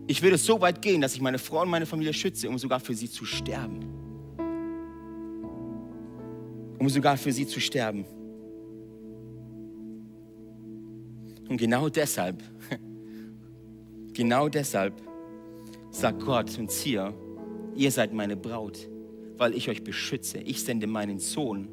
Ich 0.08 0.22
würde 0.22 0.38
so 0.38 0.62
weit 0.62 0.82
gehen, 0.82 1.02
dass 1.02 1.16
ich 1.16 1.22
meine 1.22 1.40
Frau 1.40 1.62
und 1.62 1.70
meine 1.70 1.86
Familie 1.86 2.14
schütze, 2.14 2.50
um 2.50 2.58
sogar 2.58 2.80
für 2.80 2.94
sie 2.94 3.10
zu 3.10 3.26
sterben. 3.26 3.86
Um 6.78 6.90
sogar 6.90 7.18
für 7.18 7.32
sie 7.32 7.48
zu 7.48 7.60
sterben. 7.60 8.06
Und 11.50 11.58
genau 11.58 11.90
deshalb, 11.90 12.44
genau 14.14 14.50
deshalb 14.50 14.94
sagt 15.92 16.24
Gott 16.24 16.58
uns 16.58 16.80
hier, 16.82 17.14
ihr 17.76 17.92
seid 17.92 18.14
meine 18.14 18.36
Braut, 18.36 18.90
weil 19.38 19.54
ich 19.54 19.70
euch 19.70 19.84
beschütze. 19.84 20.40
Ich 20.40 20.64
sende 20.64 20.88
meinen 20.88 21.20
Sohn, 21.20 21.68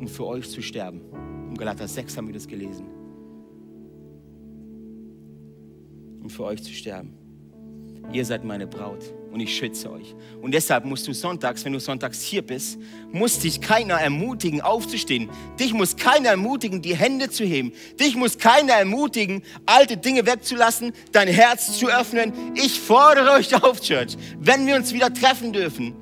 um 0.00 0.08
für 0.08 0.26
euch 0.26 0.48
zu 0.50 0.62
sterben. 0.62 1.02
Im 1.48 1.56
Galater 1.56 1.86
6 1.86 2.16
haben 2.16 2.26
wir 2.26 2.34
das 2.34 2.48
gelesen. 2.48 2.86
Um 6.22 6.28
für 6.28 6.44
euch 6.44 6.62
zu 6.62 6.72
sterben 6.72 7.27
ihr 8.12 8.24
seid 8.24 8.44
meine 8.44 8.66
Braut 8.66 9.04
und 9.30 9.40
ich 9.40 9.54
schütze 9.54 9.90
euch. 9.92 10.14
Und 10.40 10.52
deshalb 10.52 10.84
musst 10.84 11.06
du 11.06 11.12
sonntags, 11.12 11.64
wenn 11.64 11.72
du 11.72 11.80
sonntags 11.80 12.22
hier 12.22 12.42
bist, 12.42 12.78
muss 13.12 13.38
dich 13.38 13.60
keiner 13.60 13.94
ermutigen, 13.94 14.60
aufzustehen. 14.60 15.28
Dich 15.58 15.72
muss 15.72 15.96
keiner 15.96 16.30
ermutigen, 16.30 16.82
die 16.82 16.96
Hände 16.96 17.30
zu 17.30 17.44
heben. 17.44 17.72
Dich 18.00 18.16
muss 18.16 18.38
keiner 18.38 18.74
ermutigen, 18.74 19.42
alte 19.66 19.96
Dinge 19.96 20.26
wegzulassen, 20.26 20.92
dein 21.12 21.28
Herz 21.28 21.78
zu 21.78 21.88
öffnen. 21.88 22.32
Ich 22.54 22.80
fordere 22.80 23.32
euch 23.32 23.54
auf, 23.62 23.80
Church, 23.80 24.16
wenn 24.38 24.66
wir 24.66 24.76
uns 24.76 24.92
wieder 24.92 25.12
treffen 25.12 25.52
dürfen, 25.52 25.94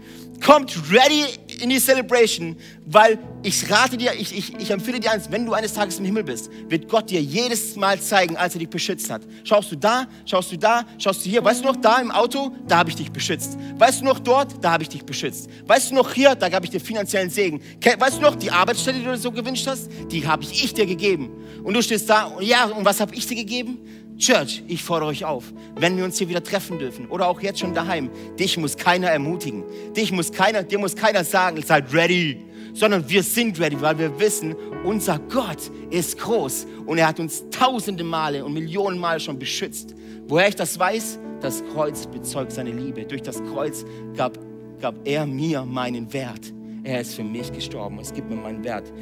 kommt 0.44 0.76
ready 0.92 1.24
in 1.60 1.70
die 1.70 1.78
Celebration, 1.78 2.56
weil 2.84 3.18
ich 3.42 3.70
rate 3.70 3.96
dir, 3.96 4.12
ich, 4.14 4.36
ich, 4.36 4.54
ich 4.58 4.70
empfehle 4.70 5.00
dir 5.00 5.12
eins, 5.12 5.30
wenn 5.30 5.46
du 5.46 5.52
eines 5.52 5.74
Tages 5.74 5.98
im 5.98 6.04
Himmel 6.04 6.24
bist, 6.24 6.50
wird 6.68 6.88
Gott 6.88 7.10
dir 7.10 7.20
jedes 7.20 7.76
Mal 7.76 8.00
zeigen, 8.00 8.36
als 8.36 8.54
er 8.54 8.60
dich 8.60 8.68
beschützt 8.68 9.10
hat. 9.10 9.22
Schaust 9.44 9.72
du 9.72 9.76
da, 9.76 10.06
schaust 10.24 10.52
du 10.52 10.58
da, 10.58 10.84
schaust 10.98 11.24
du 11.24 11.30
hier, 11.30 11.44
weißt 11.44 11.62
du 11.62 11.66
noch 11.66 11.76
da 11.76 11.98
im 12.00 12.10
Auto, 12.10 12.52
da 12.66 12.78
habe 12.78 12.90
ich 12.90 12.96
dich 12.96 13.10
beschützt. 13.10 13.56
Weißt 13.78 14.00
du 14.00 14.04
noch 14.04 14.18
dort, 14.18 14.62
da 14.64 14.72
habe 14.72 14.82
ich 14.82 14.88
dich 14.88 15.04
beschützt. 15.04 15.48
Weißt 15.66 15.90
du 15.90 15.94
noch 15.94 16.12
hier, 16.12 16.34
da 16.34 16.48
gab 16.48 16.64
ich 16.64 16.70
dir 16.70 16.80
finanziellen 16.80 17.30
Segen. 17.30 17.60
Weißt 17.98 18.18
du 18.18 18.22
noch, 18.22 18.34
die 18.34 18.50
Arbeitsstelle, 18.50 18.98
die 18.98 19.04
du 19.04 19.12
dir 19.12 19.18
so 19.18 19.32
gewünscht 19.32 19.66
hast, 19.66 19.88
die 20.10 20.26
habe 20.26 20.42
ich 20.42 20.74
dir 20.74 20.86
gegeben. 20.86 21.30
Und 21.62 21.74
du 21.74 21.82
stehst 21.82 22.08
da, 22.08 22.32
ja, 22.40 22.66
und 22.66 22.84
was 22.84 23.00
habe 23.00 23.14
ich 23.14 23.26
dir 23.26 23.36
gegeben? 23.36 23.78
Church, 24.18 24.62
ich 24.66 24.82
fordere 24.82 25.10
euch 25.10 25.24
auf, 25.24 25.52
wenn 25.74 25.96
wir 25.96 26.04
uns 26.04 26.18
hier 26.18 26.28
wieder 26.28 26.42
treffen 26.42 26.78
dürfen 26.78 27.06
oder 27.06 27.28
auch 27.28 27.42
jetzt 27.42 27.60
schon 27.60 27.74
daheim, 27.74 28.10
dich 28.38 28.56
muss 28.56 28.76
keiner 28.76 29.08
ermutigen. 29.08 29.64
Dich 29.94 30.10
muss 30.10 30.32
keiner, 30.32 30.62
dir 30.62 30.78
muss 30.78 30.96
keiner 30.96 31.22
sagen, 31.22 31.60
seid 31.62 31.92
ready, 31.92 32.42
sondern 32.72 33.08
wir 33.08 33.22
sind 33.22 33.60
ready, 33.60 33.78
weil 33.80 33.98
wir 33.98 34.18
wissen, 34.18 34.54
unser 34.84 35.18
Gott 35.18 35.70
ist 35.90 36.18
groß 36.18 36.66
und 36.86 36.96
er 36.96 37.08
hat 37.08 37.20
uns 37.20 37.44
tausende 37.50 38.04
Male 38.04 38.42
und 38.42 38.54
Millionen 38.54 38.98
Male 38.98 39.20
schon 39.20 39.38
beschützt. 39.38 39.94
Woher 40.28 40.48
ich 40.48 40.56
das 40.56 40.78
weiß? 40.78 41.18
Das 41.40 41.62
Kreuz 41.74 42.06
bezeugt 42.06 42.52
seine 42.52 42.72
Liebe. 42.72 43.04
Durch 43.04 43.22
das 43.22 43.42
Kreuz 43.44 43.84
gab, 44.16 44.38
gab 44.80 44.94
er 45.06 45.26
mir 45.26 45.64
meinen 45.64 46.10
Wert. 46.14 46.52
Er 46.86 47.00
ist 47.00 47.16
für 47.16 47.24
mich 47.24 47.52
gestorben. 47.52 47.98
Es 47.98 48.14
gibt 48.14 48.30
mir 48.30 48.36
meinen 48.36 48.62
Wert. 48.62 48.92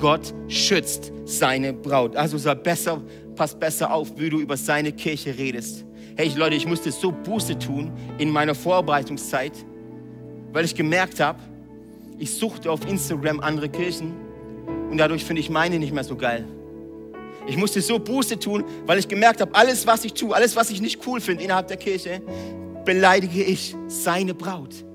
Gott 0.00 0.34
schützt 0.48 1.12
seine 1.24 1.72
Braut. 1.72 2.16
Also 2.16 2.36
sei 2.36 2.56
besser, 2.56 3.00
pass 3.36 3.56
besser 3.56 3.92
auf, 3.92 4.18
wie 4.18 4.28
du 4.28 4.40
über 4.40 4.56
seine 4.56 4.90
Kirche 4.90 5.38
redest. 5.38 5.84
Hey 6.16 6.32
Leute, 6.34 6.56
ich 6.56 6.66
musste 6.66 6.90
so 6.90 7.12
Buße 7.12 7.56
tun 7.56 7.92
in 8.18 8.30
meiner 8.30 8.56
Vorbereitungszeit, 8.56 9.52
weil 10.52 10.64
ich 10.64 10.74
gemerkt 10.74 11.20
habe, 11.20 11.38
ich 12.18 12.34
suchte 12.34 12.72
auf 12.72 12.84
Instagram 12.88 13.38
andere 13.38 13.68
Kirchen 13.68 14.14
und 14.90 14.98
dadurch 14.98 15.24
finde 15.24 15.38
ich 15.38 15.48
meine 15.48 15.78
nicht 15.78 15.94
mehr 15.94 16.02
so 16.02 16.16
geil. 16.16 16.44
Ich 17.46 17.56
musste 17.56 17.80
so 17.80 18.00
Buße 18.00 18.40
tun, 18.40 18.64
weil 18.84 18.98
ich 18.98 19.06
gemerkt 19.06 19.40
habe, 19.40 19.54
alles, 19.54 19.86
was 19.86 20.04
ich 20.04 20.12
tue, 20.12 20.34
alles, 20.34 20.56
was 20.56 20.70
ich 20.70 20.80
nicht 20.80 21.06
cool 21.06 21.20
finde 21.20 21.44
innerhalb 21.44 21.68
der 21.68 21.76
Kirche, 21.76 22.20
beleidige 22.84 23.44
ich 23.44 23.76
seine 23.86 24.34
Braut. 24.34 24.87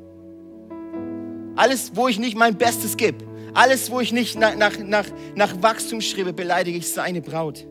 Alles, 1.55 1.95
wo 1.95 2.07
ich 2.07 2.19
nicht 2.19 2.35
mein 2.35 2.57
Bestes 2.57 2.97
gebe, 2.97 3.23
alles, 3.53 3.91
wo 3.91 3.99
ich 3.99 4.11
nicht 4.11 4.39
nach, 4.39 4.55
nach, 4.55 4.77
nach, 4.79 5.05
nach 5.35 5.61
Wachstum 5.61 6.01
schreibe, 6.01 6.33
beleidige 6.33 6.77
ich 6.77 6.89
seine 6.91 7.21
Braut. 7.21 7.67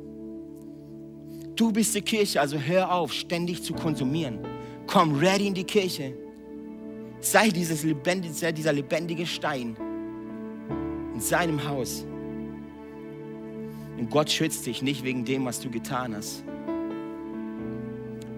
Du 1.56 1.72
bist 1.72 1.94
die 1.94 2.02
Kirche, 2.02 2.40
also 2.40 2.58
hör 2.58 2.92
auf, 2.92 3.12
ständig 3.12 3.62
zu 3.62 3.74
konsumieren. 3.74 4.38
Komm 4.86 5.16
ready 5.16 5.48
in 5.48 5.54
die 5.54 5.64
Kirche. 5.64 6.14
Sei, 7.20 7.50
dieses 7.50 7.82
lebendige, 7.84 8.34
sei 8.34 8.52
dieser 8.52 8.72
lebendige 8.72 9.26
Stein 9.26 9.76
in 11.14 11.20
seinem 11.20 11.68
Haus. 11.68 12.04
Und 13.98 14.10
Gott 14.10 14.30
schützt 14.30 14.66
dich 14.66 14.82
nicht 14.82 15.04
wegen 15.04 15.24
dem, 15.24 15.44
was 15.44 15.60
du 15.60 15.70
getan 15.70 16.16
hast. 16.16 16.44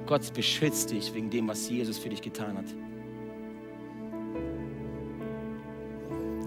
Gott 0.07 0.35
beschützt 0.35 0.91
dich 0.91 1.15
wegen 1.15 1.31
dem, 1.31 1.49
was 1.49 1.69
Jesus 1.69 1.99
für 1.99 2.09
dich 2.09 2.21
getan 2.21 2.59
hat. 2.59 2.67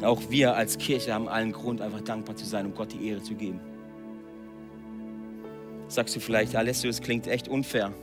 Auch 0.03 0.21
wir 0.29 0.55
als 0.55 0.77
Kirche 0.77 1.13
haben 1.13 1.27
allen 1.27 1.51
Grund, 1.51 1.81
einfach 1.81 2.01
dankbar 2.01 2.35
zu 2.35 2.45
sein 2.45 2.67
und 2.67 2.75
Gott 2.75 2.93
die 2.93 3.07
Ehre 3.07 3.21
zu 3.21 3.33
geben. 3.33 3.59
Sagst 5.87 6.15
du 6.15 6.19
vielleicht, 6.19 6.55
Alessio, 6.55 6.89
es 6.89 7.01
klingt 7.01 7.27
echt 7.27 7.47
unfair. 7.47 7.93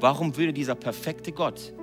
Warum 0.00 0.36
würde 0.36 0.52
dieser 0.52 0.74
perfekte 0.74 1.32
Gott, 1.32 1.74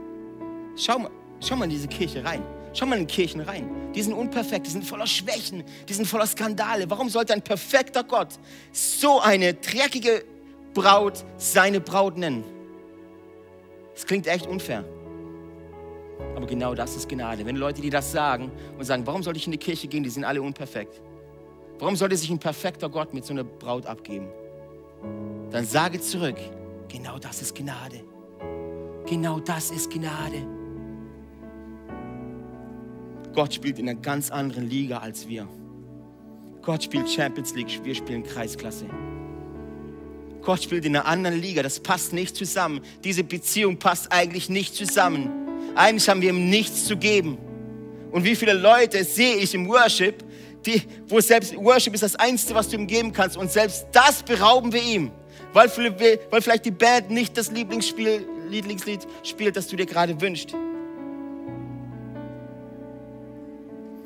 schau 0.77 0.99
mal, 0.99 1.11
schau 1.41 1.57
mal 1.57 1.65
in 1.65 1.71
diese 1.71 1.87
Kirche 1.87 2.23
rein, 2.23 2.41
schau 2.73 2.85
mal 2.85 2.97
in 2.97 3.05
die 3.05 3.13
Kirchen 3.13 3.41
rein, 3.41 3.69
die 3.93 4.01
sind 4.01 4.13
unperfekt, 4.13 4.67
die 4.67 4.71
sind 4.71 4.85
voller 4.85 5.07
Schwächen, 5.07 5.63
die 5.87 5.93
sind 5.93 6.07
voller 6.07 6.25
Skandale. 6.25 6.89
Warum 6.89 7.09
sollte 7.09 7.33
ein 7.33 7.41
perfekter 7.41 8.03
Gott 8.03 8.39
so 8.71 9.19
eine 9.19 9.53
dreckige 9.53 10.23
Braut 10.73 11.25
seine 11.37 11.81
Braut 11.81 12.17
nennen? 12.17 12.45
Das 13.93 14.05
klingt 14.05 14.27
echt 14.27 14.47
unfair. 14.47 14.85
Aber 16.35 16.45
genau 16.45 16.75
das 16.75 16.95
ist 16.95 17.09
Gnade. 17.09 17.45
Wenn 17.45 17.55
Leute, 17.55 17.81
die 17.81 17.89
das 17.89 18.11
sagen 18.11 18.51
und 18.77 18.85
sagen, 18.85 19.05
warum 19.05 19.23
soll 19.23 19.35
ich 19.35 19.45
in 19.45 19.51
die 19.51 19.57
Kirche 19.57 19.87
gehen, 19.87 20.03
die 20.03 20.09
sind 20.09 20.23
alle 20.23 20.41
unperfekt. 20.41 21.01
Warum 21.79 21.95
sollte 21.95 22.15
sich 22.15 22.29
ein 22.29 22.39
perfekter 22.39 22.89
Gott 22.89 23.13
mit 23.13 23.25
so 23.25 23.33
einer 23.33 23.43
Braut 23.43 23.85
abgeben? 23.85 24.27
Dann 25.51 25.65
sage 25.65 25.99
zurück, 25.99 26.37
genau 26.87 27.19
das 27.19 27.41
ist 27.41 27.55
Gnade. 27.55 28.01
Genau 29.05 29.39
das 29.39 29.71
ist 29.71 29.91
Gnade. 29.91 30.47
Gott 33.33 33.53
spielt 33.53 33.77
in 33.79 33.89
einer 33.89 33.99
ganz 33.99 34.31
anderen 34.31 34.69
Liga 34.69 34.99
als 34.99 35.27
wir. 35.27 35.47
Gott 36.61 36.83
spielt 36.83 37.09
Champions 37.09 37.53
League, 37.53 37.81
wir 37.83 37.93
spielen 37.93 38.23
Kreisklasse. 38.23 38.85
Gott 40.41 40.63
spielt 40.63 40.85
in 40.85 40.95
einer 40.95 41.05
anderen 41.05 41.39
Liga, 41.39 41.61
das 41.61 41.79
passt 41.79 42.13
nicht 42.13 42.35
zusammen. 42.35 42.81
Diese 43.03 43.23
Beziehung 43.23 43.77
passt 43.77 44.11
eigentlich 44.11 44.49
nicht 44.49 44.75
zusammen. 44.75 45.44
Eigentlich 45.73 46.07
haben 46.07 46.21
wir 46.21 46.29
ihm 46.29 46.49
nichts 46.49 46.85
zu 46.85 46.97
geben. 46.97 47.37
Und 48.11 48.23
wie 48.23 48.35
viele 48.35 48.53
Leute 48.53 49.03
sehe 49.03 49.35
ich 49.35 49.53
im 49.53 49.67
Worship, 49.67 50.23
die, 50.65 50.81
wo 51.07 51.19
selbst 51.19 51.55
Worship 51.57 51.93
ist 51.93 52.03
das 52.03 52.15
Einzige, 52.15 52.55
was 52.55 52.69
du 52.69 52.77
ihm 52.77 52.87
geben 52.87 53.11
kannst. 53.11 53.37
Und 53.37 53.51
selbst 53.51 53.87
das 53.91 54.23
berauben 54.23 54.71
wir 54.71 54.81
ihm, 54.81 55.11
weil, 55.53 55.69
weil 56.29 56.41
vielleicht 56.41 56.65
die 56.65 56.71
Band 56.71 57.09
nicht 57.09 57.37
das 57.37 57.51
Lieblingsspiel, 57.51 58.25
Lieblingslied 58.49 59.01
spielt, 59.23 59.57
das 59.57 59.67
du 59.67 59.75
dir 59.75 59.85
gerade 59.85 60.19
wünschst. 60.19 60.55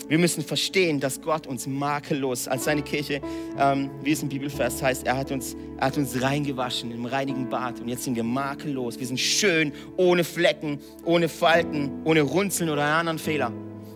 Wir 0.10 0.17
müssen 0.17 0.43
verstehen, 0.43 1.00
dass 1.00 1.22
Gott 1.22 1.45
uns 1.45 1.67
makellos 1.67 2.48
als 2.48 2.63
seine 2.63 2.82
Kirche, 2.82 3.22
ähm, 3.60 3.91
wie 4.02 4.12
es 4.12 4.24
im 4.24 4.30
Bibelvers 4.30 4.82
heißt, 4.82 5.06
er 5.06 5.15
hat, 5.15 5.32
uns, 5.32 5.56
er 5.78 5.86
hat 5.86 5.98
uns 5.98 6.19
reingewaschen 6.19 6.91
im 6.91 7.06
reinigen 7.06 7.48
Bad 7.48 7.80
und 7.80 7.88
jetzt 7.88 8.06
sind 8.06 8.15
wir 8.15 8.24
makellos. 8.24 9.00
Wir 9.00 9.06
sind 9.06 9.19
schön, 9.19 9.72
ohne 9.98 10.24
Flecken, 10.24 10.80
ohne 11.06 11.30
Falten, 11.30 11.91
ohne 12.06 12.22
Runzeln 12.22 12.72
oder 12.72 12.84
anderen 12.84 13.19
Fehler. 13.19 13.54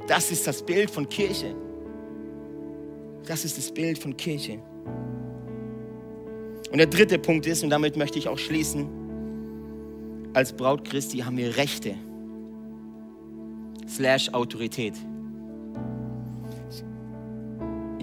Das 0.08 0.30
ist 0.30 0.46
das 0.46 0.64
Bild 0.64 0.92
von 0.92 1.10
Kirche. 1.10 1.56
Das 3.26 3.44
ist 3.44 3.58
das 3.58 3.74
Bild 3.74 3.98
von 3.98 4.16
Kirche. 4.16 4.60
Und 6.72 6.78
der 6.78 6.88
dritte 6.88 7.18
Punkt 7.18 7.48
ist, 7.48 7.64
und 7.64 7.72
damit 7.72 7.98
möchte 7.98 8.20
ich 8.20 8.28
auch 8.28 8.38
schließen, 8.38 8.88
als 10.34 10.54
Braut 10.54 10.88
Christi 10.88 11.20
haben 11.20 11.38
wir 11.38 11.58
Rechte 11.58 11.96
slash 13.88 14.30
Autorität. 14.30 14.94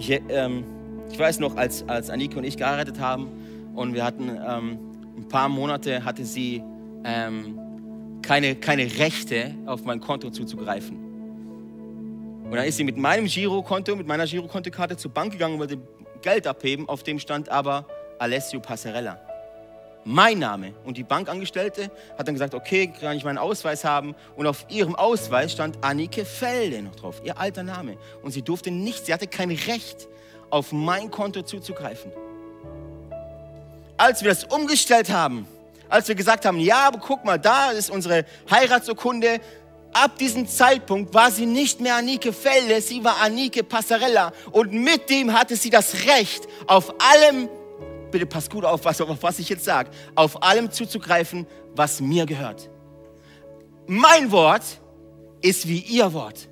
Ich, 0.01 0.09
ähm, 0.29 0.63
ich 1.11 1.19
weiß 1.19 1.37
noch, 1.37 1.57
als, 1.57 1.87
als 1.87 2.09
Anike 2.09 2.35
und 2.35 2.43
ich 2.43 2.57
geheiratet 2.57 2.99
haben 2.99 3.27
und 3.75 3.93
wir 3.93 4.03
hatten 4.03 4.29
ähm, 4.29 4.79
ein 5.15 5.27
paar 5.29 5.47
Monate, 5.47 6.03
hatte 6.03 6.25
sie 6.25 6.63
ähm, 7.03 8.19
keine, 8.23 8.55
keine 8.55 8.97
Rechte, 8.97 9.53
auf 9.67 9.83
mein 9.85 9.99
Konto 9.99 10.31
zuzugreifen. 10.31 10.97
Und 12.45 12.51
dann 12.51 12.65
ist 12.65 12.77
sie 12.77 12.83
mit 12.83 12.97
meinem 12.97 13.27
Girokonto, 13.27 13.95
mit 13.95 14.07
meiner 14.07 14.25
Girokontokarte 14.25 14.97
zur 14.97 15.11
Bank 15.11 15.33
gegangen 15.33 15.53
und 15.53 15.59
wollte 15.59 15.77
Geld 16.23 16.47
abheben. 16.47 16.89
Auf 16.89 17.03
dem 17.03 17.19
stand 17.19 17.49
aber 17.49 17.85
Alessio 18.17 18.59
Passarella 18.59 19.21
mein 20.03 20.39
Name. 20.39 20.73
Und 20.85 20.97
die 20.97 21.03
Bankangestellte 21.03 21.91
hat 22.17 22.27
dann 22.27 22.35
gesagt, 22.35 22.53
okay, 22.53 22.87
kann 22.87 23.15
ich 23.15 23.23
meinen 23.23 23.37
Ausweis 23.37 23.83
haben? 23.83 24.15
Und 24.35 24.47
auf 24.47 24.65
ihrem 24.69 24.95
Ausweis 24.95 25.51
stand 25.51 25.83
Annike 25.83 26.25
Felde 26.25 26.81
noch 26.81 26.95
drauf, 26.95 27.21
ihr 27.23 27.37
alter 27.37 27.63
Name. 27.63 27.97
Und 28.23 28.31
sie 28.31 28.41
durfte 28.41 28.71
nicht, 28.71 29.05
sie 29.05 29.13
hatte 29.13 29.27
kein 29.27 29.51
Recht, 29.51 30.07
auf 30.49 30.71
mein 30.71 31.11
Konto 31.11 31.43
zuzugreifen. 31.43 32.11
Als 33.97 34.21
wir 34.21 34.29
das 34.29 34.43
umgestellt 34.43 35.09
haben, 35.11 35.47
als 35.87 36.07
wir 36.07 36.15
gesagt 36.15 36.45
haben, 36.45 36.59
ja, 36.59 36.87
aber 36.87 36.99
guck 36.99 37.23
mal, 37.25 37.37
da 37.37 37.71
ist 37.71 37.89
unsere 37.89 38.25
Heiratsurkunde, 38.49 39.39
ab 39.93 40.17
diesem 40.17 40.47
Zeitpunkt 40.47 41.13
war 41.13 41.31
sie 41.31 41.45
nicht 41.45 41.81
mehr 41.81 41.95
Annike 41.95 42.33
Felde, 42.33 42.81
sie 42.81 43.03
war 43.03 43.21
Annike 43.21 43.63
Passarella. 43.63 44.31
Und 44.51 44.73
mit 44.73 45.09
dem 45.09 45.37
hatte 45.37 45.55
sie 45.55 45.69
das 45.69 46.05
Recht, 46.05 46.47
auf 46.67 46.93
allem 46.99 47.49
bitte 48.11 48.25
pass 48.25 48.49
gut 48.49 48.65
auf, 48.65 48.85
was, 48.85 49.01
auf 49.01 49.23
was 49.23 49.39
ich 49.39 49.49
jetzt 49.49 49.65
sage, 49.65 49.89
auf 50.15 50.43
allem 50.43 50.71
zuzugreifen, 50.71 51.47
was 51.75 52.01
mir 52.01 52.25
gehört. 52.25 52.69
Mein 53.87 54.31
Wort 54.31 54.63
ist 55.41 55.67
wie 55.67 55.79
ihr 55.79 56.13
Wort. 56.13 56.47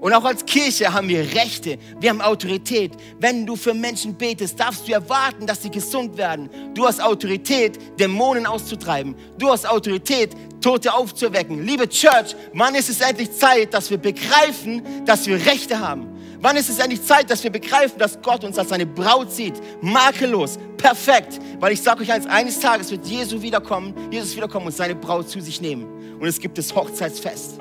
Und 0.00 0.12
auch 0.12 0.24
als 0.24 0.46
Kirche 0.46 0.92
haben 0.92 1.08
wir 1.08 1.20
Rechte, 1.34 1.76
wir 1.98 2.10
haben 2.10 2.20
Autorität. 2.20 2.92
Wenn 3.18 3.44
du 3.44 3.56
für 3.56 3.74
Menschen 3.74 4.16
betest, 4.16 4.58
darfst 4.58 4.86
du 4.86 4.92
erwarten, 4.92 5.46
dass 5.46 5.62
sie 5.62 5.70
gesund 5.70 6.16
werden. 6.16 6.48
Du 6.74 6.86
hast 6.86 7.02
Autorität, 7.02 7.78
Dämonen 7.98 8.46
auszutreiben. 8.46 9.16
Du 9.38 9.50
hast 9.50 9.68
Autorität, 9.68 10.30
Tote 10.60 10.92
aufzuwecken. 10.94 11.64
Liebe 11.64 11.88
Church, 11.88 12.36
wann 12.52 12.76
ist 12.76 12.88
es 12.88 13.00
endlich 13.00 13.32
Zeit, 13.32 13.74
dass 13.74 13.90
wir 13.90 13.98
begreifen, 13.98 15.04
dass 15.04 15.26
wir 15.26 15.44
Rechte 15.44 15.80
haben? 15.80 16.17
Wann 16.40 16.56
ist 16.56 16.70
es 16.70 16.78
endlich 16.78 17.02
Zeit, 17.02 17.28
dass 17.30 17.42
wir 17.42 17.50
begreifen, 17.50 17.98
dass 17.98 18.20
Gott 18.22 18.44
uns 18.44 18.58
als 18.58 18.68
seine 18.68 18.86
Braut 18.86 19.32
sieht? 19.32 19.54
Makellos, 19.80 20.56
perfekt. 20.76 21.40
Weil 21.58 21.72
ich 21.72 21.82
sage 21.82 22.02
euch 22.02 22.12
eins, 22.12 22.26
eines 22.26 22.60
Tages 22.60 22.92
wird 22.92 23.04
Jesus 23.06 23.42
wiederkommen, 23.42 23.92
Jesus 24.12 24.36
wiederkommen 24.36 24.66
und 24.66 24.74
seine 24.74 24.94
Braut 24.94 25.28
zu 25.28 25.40
sich 25.40 25.60
nehmen. 25.60 25.84
Und 26.20 26.26
es 26.26 26.38
gibt 26.38 26.56
das 26.56 26.74
Hochzeitsfest. 26.74 27.58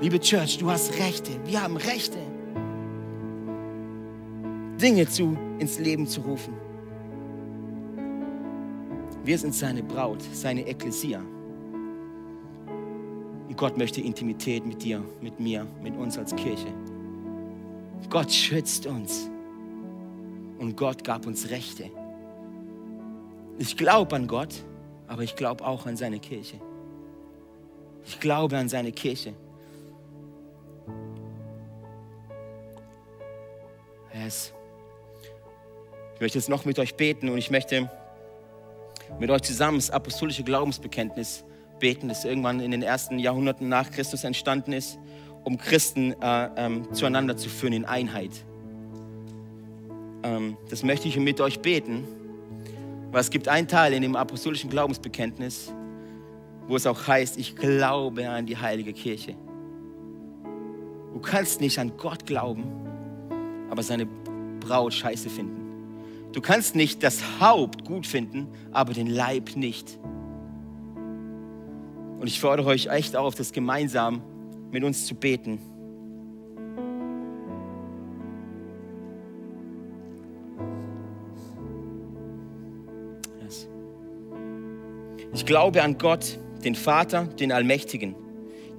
Liebe 0.00 0.20
Church, 0.20 0.58
du 0.58 0.70
hast 0.70 0.96
Rechte. 0.98 1.32
Wir 1.44 1.62
haben 1.62 1.76
Rechte. 1.76 2.18
Dinge 4.80 5.08
zu, 5.08 5.36
ins 5.58 5.78
Leben 5.78 6.06
zu 6.06 6.20
rufen. 6.20 6.54
Wir 9.24 9.38
sind 9.38 9.54
seine 9.54 9.82
Braut, 9.82 10.22
seine 10.32 10.68
Ekklesia. 10.68 11.20
Und 13.48 13.56
Gott 13.56 13.76
möchte 13.76 14.00
Intimität 14.00 14.64
mit 14.64 14.84
dir, 14.84 15.02
mit 15.20 15.40
mir, 15.40 15.66
mit 15.82 15.96
uns 15.96 16.16
als 16.16 16.36
Kirche. 16.36 16.68
Gott 18.10 18.32
schützt 18.32 18.86
uns. 18.86 19.28
Und 20.58 20.76
Gott 20.76 21.04
gab 21.04 21.26
uns 21.26 21.50
Rechte. 21.50 21.90
Ich 23.58 23.76
glaube 23.76 24.16
an 24.16 24.26
Gott, 24.26 24.54
aber 25.06 25.22
ich 25.22 25.36
glaube 25.36 25.64
auch 25.64 25.86
an 25.86 25.96
seine 25.96 26.18
Kirche. 26.18 26.60
Ich 28.04 28.20
glaube 28.20 28.56
an 28.56 28.68
seine 28.68 28.92
Kirche. 28.92 29.34
Yes. 34.14 34.52
Ich 36.14 36.20
möchte 36.20 36.38
jetzt 36.38 36.48
noch 36.48 36.64
mit 36.64 36.78
euch 36.78 36.94
beten 36.94 37.28
und 37.28 37.36
ich 37.36 37.50
möchte 37.50 37.90
mit 39.18 39.30
euch 39.30 39.42
zusammen 39.42 39.78
das 39.78 39.90
apostolische 39.90 40.42
Glaubensbekenntnis 40.42 41.44
beten, 41.78 42.08
das 42.08 42.24
irgendwann 42.24 42.60
in 42.60 42.70
den 42.70 42.82
ersten 42.82 43.18
Jahrhunderten 43.18 43.68
nach 43.68 43.90
Christus 43.90 44.24
entstanden 44.24 44.72
ist, 44.72 44.98
um 45.46 45.58
Christen 45.58 46.12
äh, 46.20 46.48
ähm, 46.56 46.92
zueinander 46.92 47.36
zu 47.36 47.48
führen 47.48 47.72
in 47.72 47.84
Einheit. 47.84 48.32
Ähm, 50.24 50.56
das 50.68 50.82
möchte 50.82 51.06
ich 51.06 51.16
mit 51.20 51.40
euch 51.40 51.60
beten, 51.60 52.02
weil 53.12 53.20
es 53.20 53.30
gibt 53.30 53.46
einen 53.46 53.68
Teil 53.68 53.92
in 53.92 54.02
dem 54.02 54.16
apostolischen 54.16 54.68
Glaubensbekenntnis, 54.70 55.72
wo 56.66 56.74
es 56.74 56.84
auch 56.84 57.06
heißt, 57.06 57.38
ich 57.38 57.54
glaube 57.54 58.28
an 58.28 58.46
die 58.46 58.56
heilige 58.56 58.92
Kirche. 58.92 59.36
Du 61.12 61.20
kannst 61.20 61.60
nicht 61.60 61.78
an 61.78 61.92
Gott 61.96 62.26
glauben, 62.26 62.64
aber 63.70 63.84
seine 63.84 64.08
Braut 64.58 64.94
scheiße 64.94 65.30
finden. 65.30 66.32
Du 66.32 66.40
kannst 66.40 66.74
nicht 66.74 67.04
das 67.04 67.22
Haupt 67.40 67.84
gut 67.84 68.04
finden, 68.08 68.48
aber 68.72 68.94
den 68.94 69.06
Leib 69.06 69.54
nicht. 69.54 69.96
Und 72.18 72.26
ich 72.26 72.40
fordere 72.40 72.66
euch 72.66 72.88
echt 72.88 73.14
auf, 73.14 73.36
das 73.36 73.52
gemeinsam 73.52 74.22
mit 74.70 74.84
uns 74.84 75.06
zu 75.06 75.14
beten. 75.14 75.58
Ich 85.36 85.44
glaube 85.44 85.82
an 85.82 85.98
Gott, 85.98 86.38
den 86.64 86.74
Vater, 86.74 87.24
den 87.24 87.52
Allmächtigen, 87.52 88.14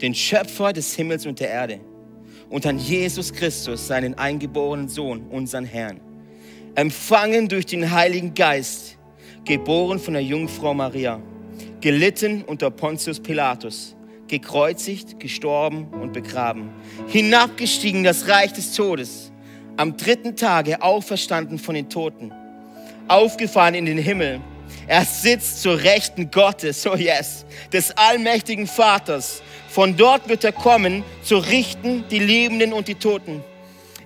den 0.02 0.16
Schöpfer 0.16 0.74
des 0.74 0.96
Himmels 0.96 1.26
und 1.28 1.40
der 1.40 1.50
Erde 1.50 1.80
und 2.50 2.66
an 2.66 2.80
Jesus 2.80 3.32
Christus, 3.32 3.88
seinen 3.88 4.16
eingeborenen 4.16 4.90
Sohn, 4.90 5.28
unseren 5.30 5.66
Herrn, 5.66 6.00
empfangen 6.76 7.48
durch 7.48 7.66
den 7.66 7.92
Heiligen 7.92 8.34
Geist, 8.34 8.98
geboren 9.46 10.00
von 10.00 10.14
der 10.14 10.24
Jungfrau 10.24 10.74
Maria, 10.74 11.22
gelitten 11.80 12.44
unter 12.44 12.72
Pontius 12.72 13.20
Pilatus, 13.20 13.96
gekreuzigt, 14.28 15.20
gestorben 15.20 15.88
und 16.02 16.14
begraben, 16.14 16.70
hinabgestiegen 17.08 18.00
in 18.00 18.04
das 18.04 18.28
Reich 18.28 18.54
des 18.54 18.74
Todes, 18.74 19.32
am 19.78 19.96
dritten 19.98 20.36
Tage 20.36 20.82
auferstanden 20.82 21.60
von 21.60 21.76
den 21.76 21.90
Toten, 21.90 22.32
aufgefahren 23.08 23.76
in 23.76 23.86
den 23.86 23.98
Himmel. 23.98 24.42
Er 24.88 25.06
sitzt 25.06 25.62
zur 25.62 25.82
Rechten 25.82 26.32
Gottes, 26.32 26.86
oh 26.88 26.96
yes, 26.96 27.46
des 27.72 27.92
allmächtigen 27.98 28.68
Vaters. 28.68 29.42
Von 29.70 29.96
dort 29.96 30.28
wird 30.30 30.44
er 30.44 30.52
kommen, 30.52 31.04
zu 31.24 31.38
richten 31.38 32.06
die 32.10 32.20
Lebenden 32.20 32.74
und 32.74 32.88
die 32.88 32.96
Toten. 32.96 33.44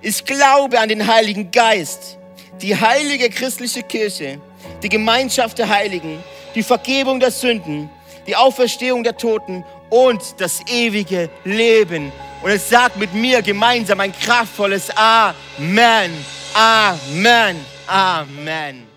Ich 0.02 0.26
glaube 0.26 0.80
an 0.80 0.90
den 0.90 1.06
Heiligen 1.06 1.52
Geist, 1.52 2.18
die 2.62 2.76
heilige 2.76 3.30
christliche 3.30 3.84
Kirche, 3.84 4.40
die 4.82 4.90
Gemeinschaft 4.90 5.60
der 5.60 5.70
Heiligen, 5.70 6.24
die 6.56 6.64
Vergebung 6.64 7.20
der 7.20 7.32
Sünden, 7.32 7.90
die 8.28 8.36
Auferstehung 8.36 9.04
der 9.04 9.18
Toten 9.18 9.64
und 9.92 10.42
das 10.42 10.66
ewige 10.68 11.30
Leben. 11.44 12.12
Und 12.42 12.50
es 12.50 12.68
sagt 12.68 12.98
mit 12.98 13.14
mir 13.14 13.44
gemeinsam 13.44 14.00
ein 14.00 14.14
kraftvolles 14.14 14.90
Amen, 14.96 16.12
Amen, 16.56 17.58
Amen. 17.86 18.91